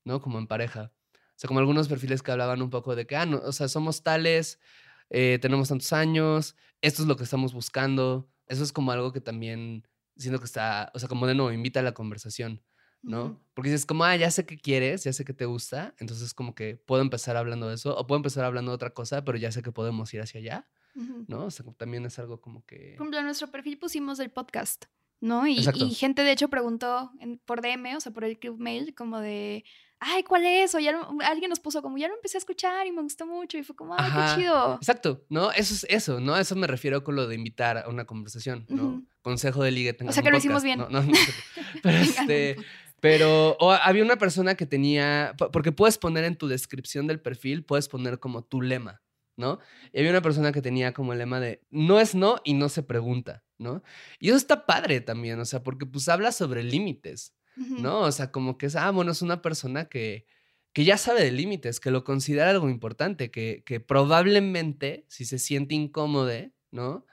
[0.04, 0.20] ¿no?
[0.20, 0.92] Como en pareja.
[1.14, 3.68] O sea, como algunos perfiles que hablaban un poco de que, ah, no, o sea,
[3.68, 4.60] somos tales,
[5.08, 8.28] eh, tenemos tantos años, esto es lo que estamos buscando.
[8.46, 11.80] Eso es como algo que también siento que está, o sea, como de nuevo, invita
[11.80, 12.62] a la conversación.
[13.02, 13.42] ¿no?
[13.54, 16.54] Porque dices, como, ah, ya sé qué quieres, ya sé que te gusta, entonces como
[16.54, 19.50] que puedo empezar hablando de eso, o puedo empezar hablando de otra cosa, pero ya
[19.50, 21.46] sé que podemos ir hacia allá, ¿no?
[21.46, 22.94] O sea, también es algo como que...
[22.96, 24.84] Por ejemplo, en nuestro perfil pusimos el podcast,
[25.20, 25.46] ¿no?
[25.46, 25.62] Y,
[25.94, 29.64] gente, de hecho, preguntó en- por DM, o sea, por el club mail, como de,
[30.00, 30.74] ay, ¿cuál es?
[30.74, 33.26] O ya lo- alguien nos puso como, ya lo empecé a escuchar y me gustó
[33.26, 33.56] mucho.
[33.58, 34.34] Y fue como, ay, Ajá.
[34.36, 34.74] qué chido.
[34.76, 35.52] Exacto, ¿no?
[35.52, 36.36] Eso es eso, ¿no?
[36.36, 39.02] Eso me refiero con lo de invitar a una conversación, ¿no?
[39.22, 39.92] Consejo de ligue.
[39.92, 40.78] tengan sea, que lo hicimos bien.
[40.78, 41.42] No, no, no es cierto.
[41.82, 42.56] Pero este...
[43.00, 47.20] Pero o había una persona que tenía, po- porque puedes poner en tu descripción del
[47.20, 49.01] perfil, puedes poner como tu lema,
[49.36, 49.58] ¿no?
[49.92, 52.68] Y había una persona que tenía como el lema de no es no y no
[52.68, 53.82] se pregunta, ¿no?
[54.18, 57.34] Y eso está padre también, o sea, porque pues habla sobre límites.
[57.56, 58.00] ¿no?
[58.00, 60.26] O sea, como que es, ah, bueno, es una persona que,
[60.72, 65.38] que ya sabe de límites, que lo considera algo importante, que, que probablemente, si se
[65.38, 66.32] siente incómodo,
[66.70, 67.06] ¿no?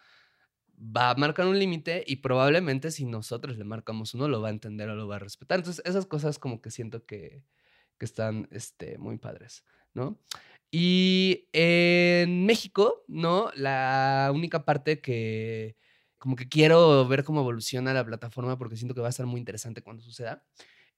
[0.82, 4.52] Va a marcar un límite y probablemente si nosotros le marcamos uno, lo va a
[4.52, 5.60] entender o lo va a respetar.
[5.60, 7.44] Entonces, esas cosas como que siento que,
[7.98, 10.18] que están este, muy padres, ¿no?
[10.72, 13.50] Y en México, ¿no?
[13.56, 15.76] La única parte que
[16.18, 19.40] como que quiero ver cómo evoluciona la plataforma porque siento que va a estar muy
[19.40, 20.46] interesante cuando suceda,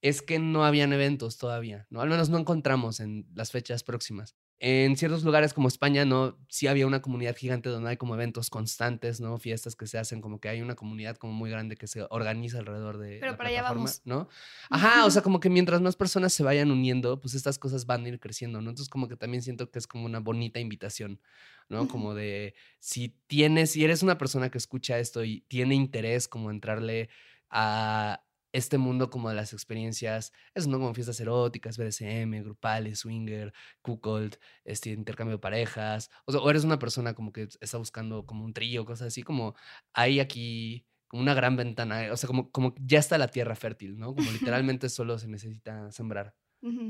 [0.01, 2.01] es que no habían eventos todavía, ¿no?
[2.01, 4.35] Al menos no encontramos en las fechas próximas.
[4.63, 6.37] En ciertos lugares como España, ¿no?
[6.47, 9.39] Sí había una comunidad gigante donde hay como eventos constantes, ¿no?
[9.39, 12.59] Fiestas que se hacen, como que hay una comunidad como muy grande que se organiza
[12.59, 14.03] alrededor de Pero la para allá vamos.
[14.05, 14.29] ¿no?
[14.69, 18.05] Ajá, o sea, como que mientras más personas se vayan uniendo, pues estas cosas van
[18.05, 18.69] a ir creciendo, ¿no?
[18.69, 21.19] Entonces como que también siento que es como una bonita invitación,
[21.67, 21.87] ¿no?
[21.87, 26.51] Como de si tienes, si eres una persona que escucha esto y tiene interés como
[26.51, 27.09] entrarle
[27.49, 28.21] a
[28.53, 34.37] este mundo como de las experiencias, eso no como fiestas eróticas, BDSM, grupales, swinger, cuckold,
[34.65, 38.43] este intercambio de parejas, o sea, o eres una persona como que está buscando como
[38.43, 39.55] un trío, cosas así, como
[39.93, 43.97] hay aquí como una gran ventana, o sea, como, como ya está la tierra fértil,
[43.97, 44.15] ¿no?
[44.15, 46.35] Como literalmente solo se necesita sembrar.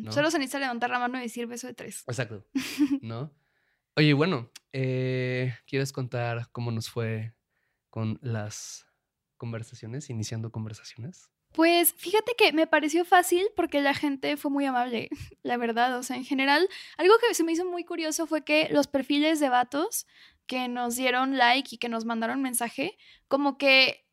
[0.10, 2.04] Solo se necesita levantar la mano y decir beso de tres.
[2.08, 2.46] Exacto,
[3.02, 3.34] ¿no?
[3.96, 7.34] Oye, bueno, eh, ¿quieres contar cómo nos fue
[7.90, 8.86] con las
[9.38, 11.32] conversaciones, iniciando conversaciones?
[11.54, 15.10] Pues fíjate que me pareció fácil porque la gente fue muy amable,
[15.44, 15.98] la verdad.
[15.98, 19.40] O sea, en general, algo que se me hizo muy curioso fue que los perfiles
[19.40, 20.08] de vatos
[20.48, 24.06] que nos dieron like y que nos mandaron mensaje, como que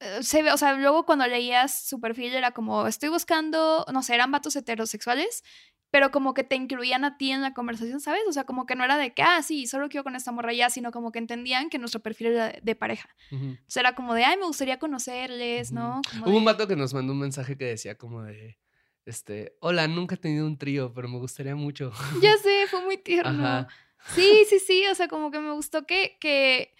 [0.00, 4.02] eh, se ve, o sea, luego cuando leías su perfil era como, estoy buscando, no
[4.02, 5.44] sé, eran vatos heterosexuales,
[5.92, 8.22] pero como que te incluían a ti en la conversación, ¿sabes?
[8.26, 10.54] O sea, como que no era de que, ah, sí, solo quiero con esta morra
[10.54, 13.14] ya, sino como que entendían que nuestro perfil era de, pareja.
[13.30, 13.44] Ujú.
[13.44, 16.00] Entonces era como de, ay, me gustaría conocerles, ¿no?
[16.10, 18.58] Como Hubo un vato que nos mandó un mensaje que decía como de,
[19.04, 21.92] este, hola, nunca he tenido un trío, pero me gustaría mucho.
[22.22, 23.46] Ya sé, fue muy tierno.
[23.46, 23.68] Ajá.
[24.14, 26.74] Sí, sí, sí, o sea, como que me gustó que, que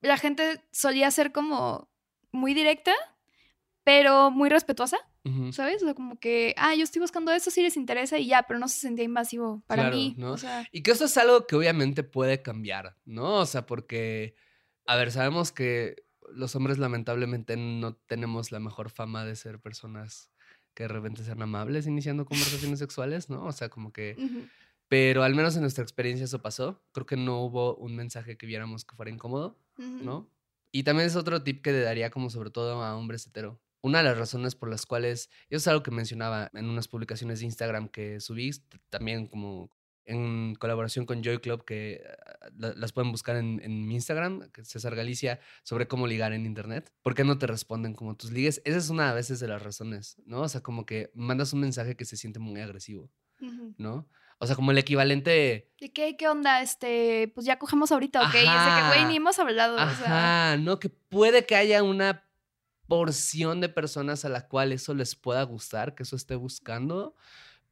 [0.00, 1.88] la gente solía ser como
[2.32, 2.92] muy directa,
[3.84, 4.98] pero muy respetuosa,
[5.52, 5.82] ¿sabes?
[5.82, 8.58] O sea, como que, ah, yo estoy buscando eso, si les interesa y ya, pero
[8.58, 10.14] no se sentía invasivo para Claro, mí.
[10.16, 10.32] ¿no?
[10.32, 13.34] O sea, Y que eso es algo que obviamente puede cambiar, ¿no?
[13.36, 14.34] O sea, porque,
[14.86, 15.96] a ver, sabemos que
[16.32, 20.30] los hombres lamentablemente no tenemos la mejor fama de ser personas
[20.74, 23.44] que de repente sean amables iniciando conversaciones sexuales, ¿no?
[23.44, 24.16] O sea, como que...
[24.88, 26.82] Pero al menos en nuestra experiencia eso pasó.
[26.92, 29.58] Creo que no hubo un mensaje que viéramos que fuera incómodo.
[29.76, 30.30] ¿no?
[30.72, 33.60] Y también es otro tip que le daría como sobre todo a hombres hetero.
[33.80, 36.88] Una de las razones por las cuales, y eso es algo que mencionaba en unas
[36.88, 38.50] publicaciones de Instagram que subí,
[38.90, 39.70] también como
[40.04, 44.50] en colaboración con Joy Club, que ah, la- las pueden buscar en, en mi Instagram,
[44.62, 46.90] César Galicia, sobre cómo ligar en Internet.
[47.02, 48.62] ¿Por qué no te responden como tus ligues?
[48.64, 50.40] Esa es una a veces de las razones, ¿no?
[50.40, 53.10] O sea, como que mandas un mensaje que se siente muy agresivo.
[53.76, 54.08] ¿no?
[54.40, 55.72] O sea, como el equivalente...
[55.80, 56.62] ¿De qué, qué onda?
[56.62, 58.28] Este, pues ya cogemos ahorita, ¿ok?
[58.28, 59.08] Y que, güey, Ajá.
[59.08, 59.74] ni hemos hablado.
[59.76, 60.78] O sea, Ajá, ¿no?
[60.80, 62.27] Que puede que haya una
[62.88, 67.14] porción de personas a la cual eso les pueda gustar, que eso esté buscando,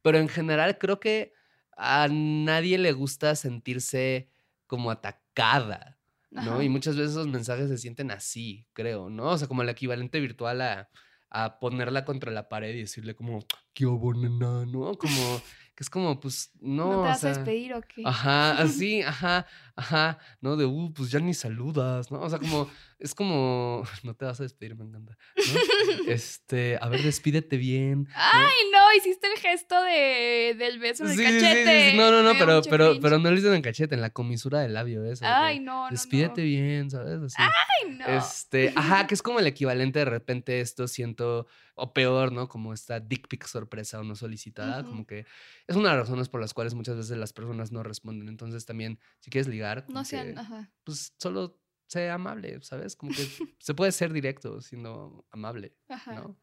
[0.01, 1.33] pero en general creo que
[1.77, 4.29] a nadie le gusta sentirse
[4.67, 5.99] como atacada,
[6.31, 6.61] ¿no?
[6.61, 6.63] ajá.
[6.63, 9.29] Y muchas veces esos mensajes se sienten así, creo, ¿no?
[9.31, 10.89] O sea, como el equivalente virtual a,
[11.29, 14.97] a ponerla contra la pared y decirle como, qué hubo, nena?", ¿no?
[14.97, 15.43] Como,
[15.75, 18.03] que es como, pues, no, ¿No te o vas a despedir o qué?
[18.03, 19.47] Ajá, así, ajá,
[19.77, 20.57] ajá, ¿no?
[20.57, 22.19] De, uh, pues ya ni saludas, ¿no?
[22.19, 22.69] O sea, como,
[22.99, 26.11] es como, no te vas a despedir, me encanta, ¿no?
[26.11, 28.03] Este, a ver, despídete bien.
[28.03, 28.09] ¿no?
[28.15, 31.91] Ay, no, hiciste el gesto de, del beso en el Sí, sí, sí, sí, cachete.
[31.91, 33.01] sí, No, no, no, pero, pero, cringe.
[33.01, 35.25] pero no lo dicen en cachete, en la comisura del labio, eso.
[35.27, 35.91] Ay, no, no.
[35.91, 36.45] Despídete no.
[36.47, 37.21] bien, ¿sabes?
[37.21, 37.35] Así.
[37.37, 38.05] Ay, no.
[38.07, 42.47] Este, ajá, que es como el equivalente de repente esto siento, o peor, ¿no?
[42.47, 45.25] Como esta dick pic sorpresa o no solicitada, como que
[45.67, 48.27] es una de las razones por las cuales muchas veces las personas no responden.
[48.29, 50.71] Entonces también, si quieres ligar, no sean, que, ajá.
[50.83, 52.95] pues solo sé amable, ¿sabes?
[52.95, 53.17] Como que
[53.59, 56.15] se puede ser directo siendo amable, Ajá.
[56.15, 56.39] ¿no?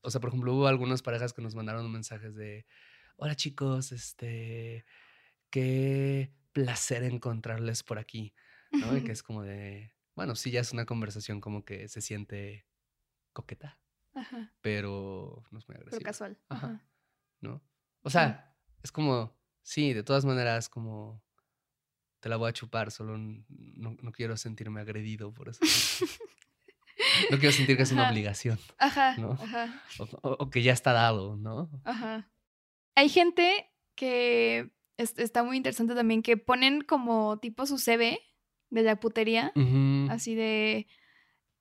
[0.00, 2.66] O sea, por ejemplo, hubo algunas parejas que nos mandaron mensajes de,
[3.16, 4.84] hola chicos, este,
[5.50, 8.34] qué placer encontrarles por aquí,
[8.70, 8.96] ¿no?
[8.96, 12.66] Y que es como de, bueno, sí, ya es una conversación como que se siente
[13.32, 13.80] coqueta,
[14.14, 14.54] Ajá.
[14.60, 15.98] pero no es muy agresiva.
[15.98, 16.38] Pero casual.
[16.48, 16.66] Ajá.
[16.66, 16.86] Ajá.
[17.40, 17.62] ¿no?
[18.02, 21.22] O sea, es como, sí, de todas maneras, como
[22.20, 25.60] te la voy a chupar, solo no, no quiero sentirme agredido por eso.
[27.30, 29.16] no quiero sentir que es una obligación Ajá.
[29.18, 29.32] ¿no?
[29.32, 29.82] Ajá.
[30.22, 31.70] o, que ya está dado, ¿no?
[31.84, 32.30] Ajá.
[32.94, 38.18] Hay gente que es- está muy interesante también que ponen como tipo su CV
[38.70, 39.52] de la putería.
[40.10, 40.86] Así de.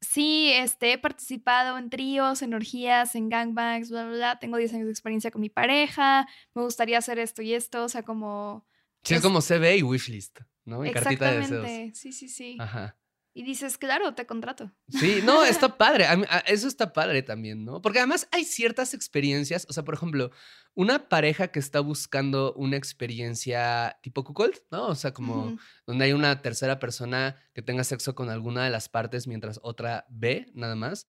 [0.02, 4.40] Sí, este, he participado en tríos, en orgías, en gangbangs, bla, bla, bla.
[4.40, 6.28] Tengo 10 años de experiencia con mi pareja.
[6.54, 7.84] Me gustaría hacer esto y esto.
[7.84, 8.66] O sea, como.
[9.06, 10.86] Sí, es es- como CV y wishlist, ¿no?
[10.86, 11.64] Y cartita de deseos.
[11.66, 11.96] Exactamente.
[11.96, 12.58] Sí, sí, sí.
[12.60, 12.98] Ajá.
[13.38, 14.72] Y dices, claro, te contrato.
[14.88, 16.06] Sí, no, está padre.
[16.08, 17.82] a mí- a- eso está padre también, ¿no?
[17.82, 19.66] Porque además hay ciertas experiencias.
[19.70, 20.32] O sea, por ejemplo,
[20.74, 24.88] una pareja que está buscando una experiencia tipo cuckold, ¿no?
[24.88, 28.88] O sea, como donde hay una tercera persona que tenga sexo con alguna de las
[28.88, 31.10] partes mientras otra ve, nada más.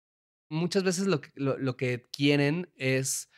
[0.49, 3.29] Muchas veces lo, que- lo, lo que quieren es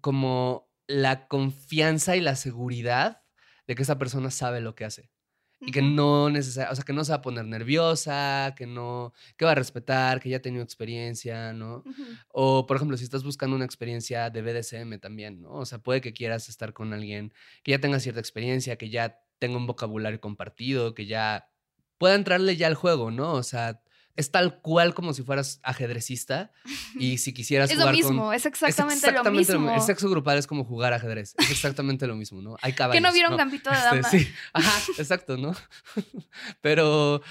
[0.00, 3.22] como la confianza y la seguridad
[3.70, 5.12] de que esa persona sabe lo que hace
[5.60, 9.12] y que no necesariamente, o sea, que no se va a poner nerviosa, que no,
[9.36, 11.84] que va a respetar, que ya ha tenido experiencia, ¿no?
[12.32, 15.52] O, por ejemplo, si estás buscando una experiencia de BDSM también, ¿no?
[15.52, 19.20] O sea, puede que quieras estar con alguien que ya tenga cierta experiencia, que ya
[19.38, 21.48] tenga un vocabulario compartido, que ya
[21.96, 23.34] pueda entrarle ya al juego, ¿no?
[23.34, 23.82] O sea,
[24.20, 26.52] es tal cual como si fueras ajedrecista
[26.94, 28.34] y si quisieras Es lo jugar mismo, con...
[28.34, 29.74] es exactamente, es exactamente lo mismo.
[29.74, 31.34] El sexo grupal es como jugar ajedrez.
[31.38, 32.56] Es exactamente lo mismo, ¿no?
[32.62, 32.96] Hay caballos.
[32.96, 34.10] que no vieron Gambito de Este, Dama.
[34.10, 35.54] sí, ajá, exacto, ¿no?
[36.60, 37.22] Pero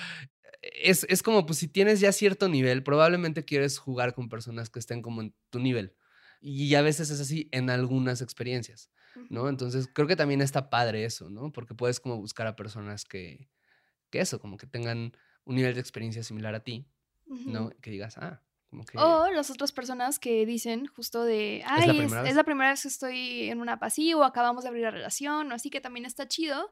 [0.61, 4.79] es, es como, pues si tienes ya cierto nivel, probablemente quieres jugar con personas que
[4.79, 5.95] estén como en tu nivel.
[6.41, 8.89] Y a veces es así en algunas experiencias,
[9.29, 9.49] ¿no?
[9.49, 11.51] Entonces creo que también está padre eso, ¿no?
[11.51, 13.49] Porque puedes como buscar a personas que,
[14.09, 15.13] que eso, como que tengan
[15.49, 16.85] un nivel de experiencia similar a ti.
[17.25, 17.69] ¿no?
[17.81, 18.97] Que digas, ah, como que...
[18.97, 22.35] O las otras personas que dicen justo de, la ay, es, primera es vez".
[22.35, 25.69] la primera vez que estoy en una pasivo, acabamos de abrir la relación, o así
[25.69, 26.71] que también está chido,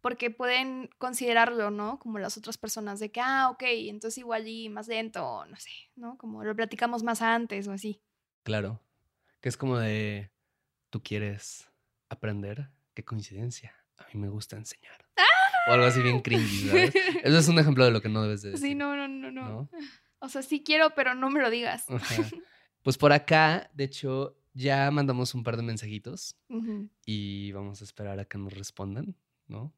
[0.00, 1.98] porque pueden considerarlo, ¿no?
[1.98, 5.70] Como las otras personas, de que, ah, ok, entonces igual y más lento, no sé,
[5.96, 6.16] ¿no?
[6.18, 8.00] Como lo platicamos más antes o así.
[8.42, 8.80] Claro.
[9.40, 10.30] Que es como de,
[10.90, 11.68] tú quieres
[12.08, 13.74] aprender, qué coincidencia.
[13.98, 15.04] A mí me gusta enseñar.
[15.66, 16.94] O algo así bien cringy, ¿sabes?
[17.24, 18.68] Eso es un ejemplo de lo que no debes de decir.
[18.68, 19.70] Sí, no, no, no, no, ¿no?
[20.18, 21.88] O sea, sí quiero, pero no me lo digas.
[21.90, 22.14] Ajá.
[22.82, 26.36] Pues por acá, de hecho, ya mandamos un par de mensajitos
[27.04, 29.16] y vamos a esperar a que nos respondan,
[29.48, 29.74] ¿no?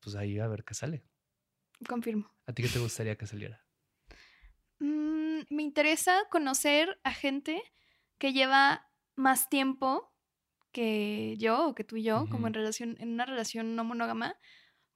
[0.00, 1.04] Pues ahí a ver qué sale.
[1.86, 2.32] Confirmo.
[2.46, 3.62] ¿A ti qué te gustaría que saliera?
[4.78, 7.62] Mm, me interesa conocer a gente
[8.16, 10.10] que lleva más tiempo
[10.72, 14.36] que yo o que tú y yo, como en relación, en una relación no monógama,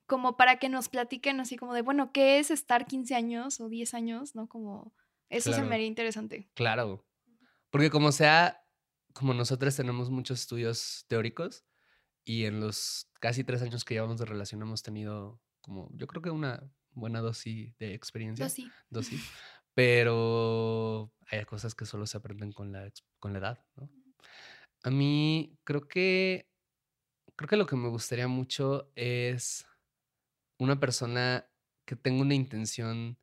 [0.07, 3.69] como para que nos platiquen así como de, bueno, ¿qué es estar 15 años o
[3.69, 4.35] 10 años?
[4.35, 4.49] ¿No?
[4.49, 4.95] Como
[5.31, 5.69] eso se Claro.
[5.69, 6.51] me haría interesante.
[6.55, 7.07] Claro.
[7.71, 8.63] Porque como sea,
[9.15, 11.65] como nosotros tenemos muchos estudios teóricos
[12.25, 16.23] y en los casi tres años que llevamos de relación hemos tenido como, yo creo
[16.23, 18.49] que una buena dosis de experiencia.
[18.49, 18.71] Sí.
[18.91, 19.21] dosis,
[19.75, 23.91] pero hay cosas que solo se aprenden con la, con la edad, ¿no?
[24.83, 26.51] A mí creo que,
[27.37, 29.67] creo que lo que me gustaría mucho es
[30.59, 31.49] una persona
[31.85, 33.19] que tenga una intención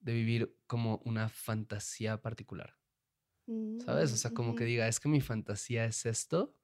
[0.00, 2.76] de vivir como una fantasía particular,
[3.84, 4.12] ¿sabes?
[4.12, 6.56] O sea, como que Mm, diga, es que mi fantasía es esto,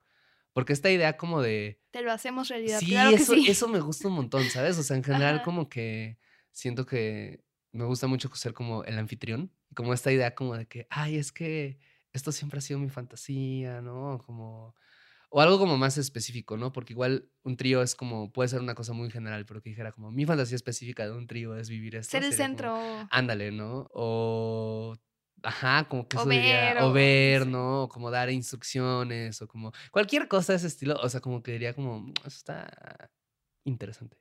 [0.53, 1.83] porque esta idea como de...
[1.91, 2.81] Te lo hacemos realidad.
[2.81, 3.47] Sí, claro que eso, sí.
[3.49, 4.79] eso me gusta un montón, ¿sabes?
[4.79, 5.45] O sea, en general Ajá.
[5.45, 6.19] como que
[6.51, 10.87] siento que me gusta mucho ser como el anfitrión, como esta idea como de que,
[10.89, 11.79] ay, es que
[12.12, 14.19] esto siempre ha sido mi fantasía, ¿no?
[14.25, 14.75] Como...
[15.33, 16.72] O algo como más específico, ¿no?
[16.72, 19.93] Porque igual un trío es como, puede ser una cosa muy general, pero que dijera
[19.93, 22.12] como, mi fantasía específica de un trío es vivir esto.
[22.12, 23.09] Ser el como, centro.
[23.11, 23.89] ándale, ¿no?
[23.93, 24.97] O,
[25.43, 27.47] ajá, como que O eso diría, ver, o o ver.
[27.47, 27.83] ¿no?
[27.85, 31.53] O como dar instrucciones, o como cualquier cosa de ese estilo, o sea, como que
[31.53, 33.11] diría como, "Mm, eso está
[33.64, 34.18] interesante,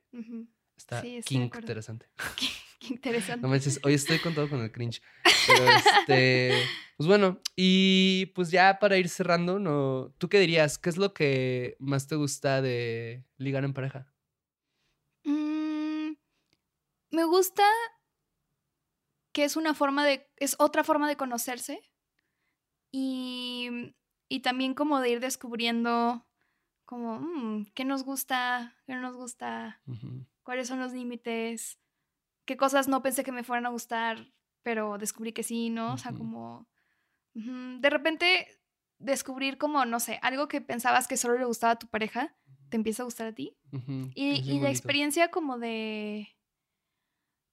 [0.76, 2.06] está Sí, interesante.
[2.80, 3.42] Qué, interesante.
[3.42, 5.02] No manches, hoy estoy con todo con el cringe.
[5.46, 6.52] Pero este,
[6.96, 10.78] pues bueno, y pues ya para ir cerrando, no, ¿tú qué dirías?
[10.78, 14.12] ¿Qué es lo que más te gusta de ligar en pareja?
[15.24, 16.12] Mm,
[17.10, 17.64] me gusta
[19.32, 21.82] que es una forma de, es otra forma de conocerse
[22.90, 23.94] y,
[24.28, 26.26] y también como de ir descubriendo
[26.86, 29.82] como, mm, qué nos gusta, qué no nos gusta,
[30.42, 31.78] cuáles son los límites,
[32.46, 34.32] qué cosas no pensé que me fueran a gustar,
[34.62, 35.94] pero descubrí que sí, ¿no?
[35.94, 36.66] O sea, como,
[37.34, 38.48] de repente
[38.98, 42.34] descubrir como, no sé, algo que pensabas que solo le gustaba a tu pareja,
[42.70, 43.56] te empieza a gustar a ti.
[44.14, 46.28] Y, la experiencia como de...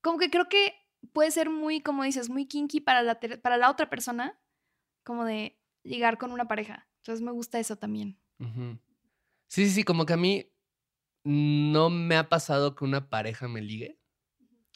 [0.01, 0.73] Como que creo que
[1.11, 4.39] puede ser muy, como dices, muy kinky para la, para la otra persona,
[5.03, 6.87] como de ligar con una pareja.
[6.97, 8.19] Entonces me gusta eso también.
[9.47, 10.51] Sí, sí, sí, como que a mí
[11.23, 13.99] no me ha pasado que una pareja me ligue.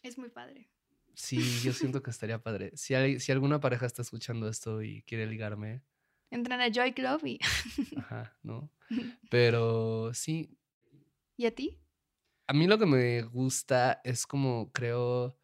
[0.03, 0.69] Es muy padre.
[1.15, 2.71] Sí, yo siento que estaría padre.
[2.75, 5.83] Si, hay- si alguna pareja está escuchando esto y quiere ligarme,
[6.29, 7.39] Entran a Joy Club y...
[7.95, 8.69] ajá, ¿no?
[9.31, 10.57] Pero sí,
[11.37, 11.79] ¿Y a ti?
[12.47, 15.39] a mí lo que me gusta es como, creo,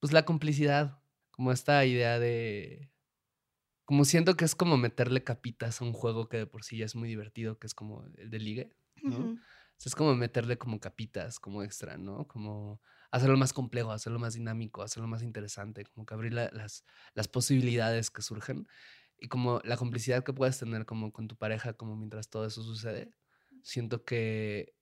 [0.00, 2.90] pues la complicidad, como esta idea de,
[3.84, 6.86] como siento que es como meterle capitas a un juego que de por sí ya
[6.86, 9.18] es muy divertido, que es como el de ligue, ¿no?
[9.18, 9.32] Ujú.
[9.34, 12.26] O sea, es como meterle como capitas, como extra, ¿no?
[12.28, 12.80] Como
[13.12, 16.84] hacerlo más complejo, hacerlo más dinámico, hacerlo más interesante, como que abrir la- las,
[17.14, 18.68] las posibilidades que surgen
[19.18, 22.62] y como la complicidad que puedes tener como con tu pareja, como mientras todo eso
[22.64, 23.14] sucede.
[23.62, 24.74] Siento que,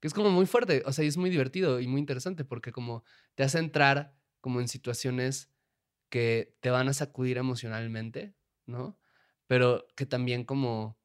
[0.00, 2.72] que es como muy fuerte, o sea, y es muy divertido y muy interesante porque
[2.72, 3.04] como
[3.34, 5.50] te hace entrar como en situaciones
[6.10, 9.00] que te van a sacudir emocionalmente, ¿no?
[9.48, 10.98] Pero que también como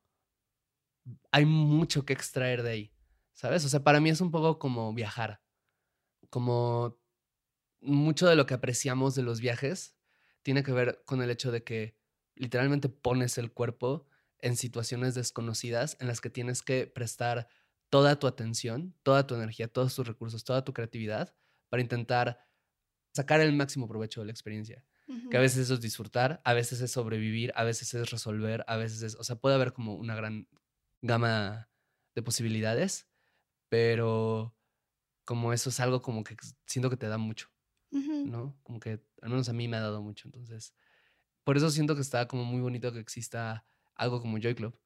[1.31, 2.93] hay mucho que extraer de ahí,
[3.33, 3.65] ¿sabes?
[3.65, 5.41] O sea, para mí es un poco como viajar,
[6.33, 6.99] como
[7.79, 9.95] mucho de lo que apreciamos de los viajes
[10.41, 11.95] tiene que ver con el hecho de que
[12.33, 14.07] literalmente pones el cuerpo
[14.39, 17.49] en situaciones desconocidas en las que tienes que prestar
[17.91, 21.35] toda tu atención, toda tu energía, todos tus recursos, toda tu creatividad
[21.69, 22.39] para intentar
[23.13, 24.83] sacar el máximo provecho de la experiencia.
[25.29, 28.77] Que a veces eso es disfrutar, a veces es sobrevivir, a veces es resolver, a
[28.77, 30.47] veces es, o sea, puede haber como una gran
[31.03, 31.69] gama
[32.15, 33.07] de posibilidades,
[33.69, 34.55] pero
[35.25, 37.49] como eso es algo como que siento que te da mucho.
[38.25, 38.57] ¿no?
[38.63, 40.73] Como que al menos a mí me ha dado mucho, entonces,
[41.43, 43.65] por eso siento que está como muy bonito que exista
[43.95, 44.79] algo como Joy Club,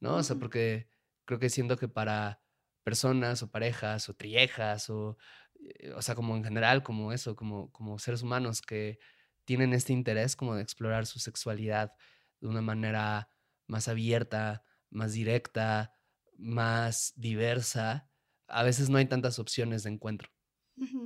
[0.00, 0.16] ¿no?
[0.16, 0.88] O sea, porque
[1.24, 2.40] creo que siento que para
[2.84, 5.16] personas o parejas o triejas o,
[5.60, 8.98] eh, o sea, como en general, como eso, como, como seres humanos que
[9.44, 11.92] tienen este interés como de explorar su sexualidad
[12.40, 13.28] de una manera
[13.66, 15.94] más abierta, más directa,
[16.36, 18.08] más diversa,
[18.48, 20.30] a veces no hay tantas opciones de encuentro.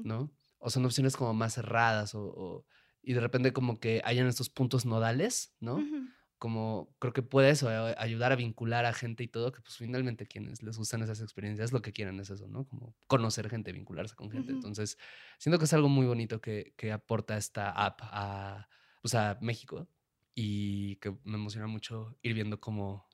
[0.03, 0.33] ¿no?
[0.59, 2.67] O son opciones como más cerradas o, o-
[3.03, 5.77] y de repente como que hayan estos puntos nodales, ¿no?
[6.39, 9.77] Como creo que puede eso, a- ayudar a vincular a gente y todo, que pues
[9.77, 12.67] finalmente quienes les gustan esas experiencias, lo que quieren es eso, ¿no?
[12.67, 14.53] Como conocer gente, vincularse con gente.
[14.53, 14.99] Entonces,
[15.39, 18.69] siento que es algo muy bonito que, que aporta esta app a,
[19.03, 19.89] pues, a México
[20.35, 23.09] y que me emociona mucho ir viendo cómo,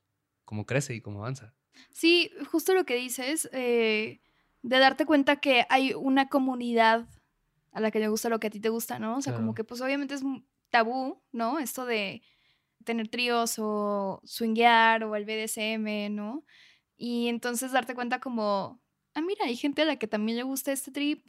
[0.45, 1.55] cómo crece y cómo avanza.
[1.91, 4.21] Sí, justo lo que dices, eh,
[4.63, 7.09] de darte cuenta que hay una comunidad
[7.73, 9.17] a la que le gusta lo que a ti te gusta, ¿no?
[9.17, 11.59] O sea, como que pues obviamente es un tabú, ¿no?
[11.59, 12.23] Esto de
[12.85, 16.45] tener tríos o swinguear o el BDSM, ¿no?
[16.97, 18.83] Y entonces darte cuenta como
[19.15, 21.29] ah, mira, hay gente a la que también le gusta este trip.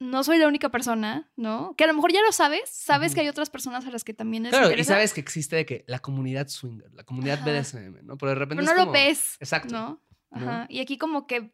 [0.00, 1.74] No soy la única persona, ¿no?
[1.76, 4.14] Que a lo mejor ya lo sabes, sabes que hay otras personas a las que
[4.14, 7.50] también les Claro, y sabes que existe de que la comunidad swinger, la comunidad Ajá.
[7.50, 8.16] BDSM, ¿no?
[8.16, 9.72] Pero de repente pero no es lo ves, Exacto.
[9.72, 10.00] ¿no?
[10.30, 10.38] ¿no?
[10.50, 10.66] Ajá.
[10.68, 11.52] Y aquí como que,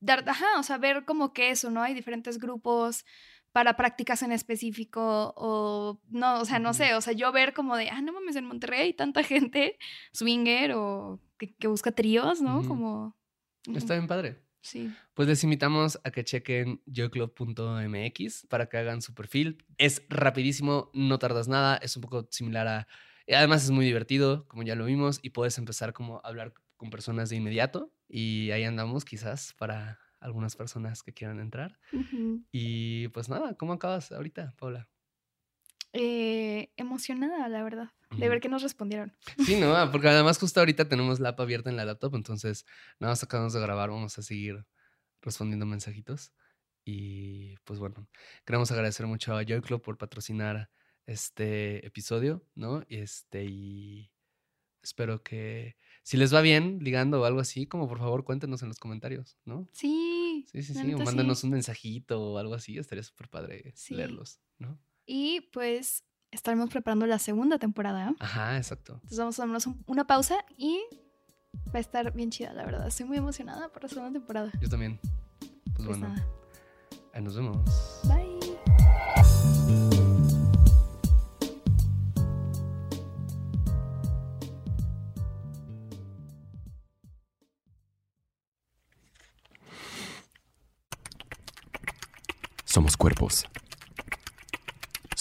[0.00, 1.82] dar, ajá, o sea, ver como que eso, ¿no?
[1.82, 3.04] Hay diferentes grupos
[3.52, 7.76] para prácticas en específico o no, o sea, no sé, o sea, yo ver como
[7.76, 9.78] de, ah, no mames, en Monterrey hay tanta gente
[10.12, 12.66] swinger o que, que busca tríos, ¿no?
[12.66, 13.16] Como...
[13.72, 14.43] Está bien padre.
[14.64, 14.90] Sí.
[15.12, 19.62] Pues les invitamos a que chequen yoyclub.mx para que hagan su perfil.
[19.76, 22.88] Es rapidísimo, no tardas nada, es un poco similar a...
[23.28, 26.88] Además es muy divertido, como ya lo vimos, y puedes empezar como a hablar con
[26.88, 27.92] personas de inmediato.
[28.08, 31.78] Y ahí andamos quizás para algunas personas que quieran entrar.
[32.50, 34.88] Y pues nada, ¿cómo acabas ahorita, Paula?
[35.92, 39.12] Eh, emocionada, la verdad, de ver qué nos respondieron.
[39.44, 42.64] Sí, no, Ah, porque además justo ahorita tenemos la app abierta en la laptop, entonces
[43.00, 44.64] nada más acabamos de grabar, vamos a seguir
[45.22, 46.32] respondiendo mensajitos.
[46.84, 48.08] Y pues bueno,
[48.44, 50.70] queremos agradecer mucho a Joy Club por patrocinar
[51.06, 52.84] este episodio, ¿no?
[52.88, 54.10] Y este, y
[54.82, 58.68] espero que si les va bien ligando o algo así, como por favor cuéntenos en
[58.68, 59.66] los comentarios, ¿no?
[59.72, 60.44] Sí.
[60.52, 61.46] Sí, sí, sí, o neta, mándanos sí.
[61.46, 63.94] un mensajito o algo así, estaría súper padre Sí.
[63.94, 64.78] leerlos, ¿no?
[65.06, 66.04] Y pues
[66.34, 68.14] estaremos preparando la segunda temporada.
[68.18, 68.94] Ajá, exacto.
[68.94, 70.80] Entonces vamos a darnos un- una pausa y
[71.68, 72.86] va a estar bien chida, la verdad.
[72.86, 74.50] Estoy muy emocionada por la segunda temporada.
[74.60, 74.98] Yo también.
[75.40, 76.26] Pues, Pues bueno, nada.
[77.12, 78.00] ahí nos vemos.
[78.04, 78.34] Bye.
[92.64, 93.44] Somos cuerpos.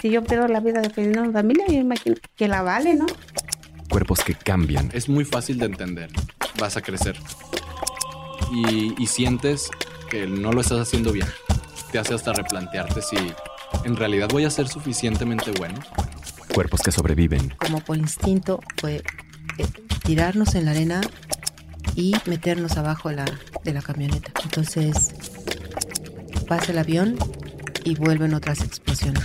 [0.00, 3.06] Si yo pierdo la vida defendiendo a mi familia, yo imagino que la vale, ¿no?
[3.88, 4.90] Cuerpos que cambian.
[4.92, 6.10] Es muy fácil de entender.
[6.58, 7.16] Vas a crecer.
[8.52, 9.70] Y, y sientes
[10.10, 11.26] que no lo estás haciendo bien.
[11.90, 13.16] Te hace hasta replantearte si
[13.84, 15.78] en realidad voy a ser suficientemente bueno.
[16.54, 17.50] Cuerpos que sobreviven.
[17.58, 19.02] como por instinto fue
[19.58, 19.66] eh,
[20.04, 21.00] tirarnos en la arena
[21.94, 23.24] y meternos abajo de la,
[23.64, 24.32] de la camioneta.
[24.42, 25.10] Entonces
[26.48, 27.16] pasa el avión
[27.84, 29.24] y vuelven otras explosiones.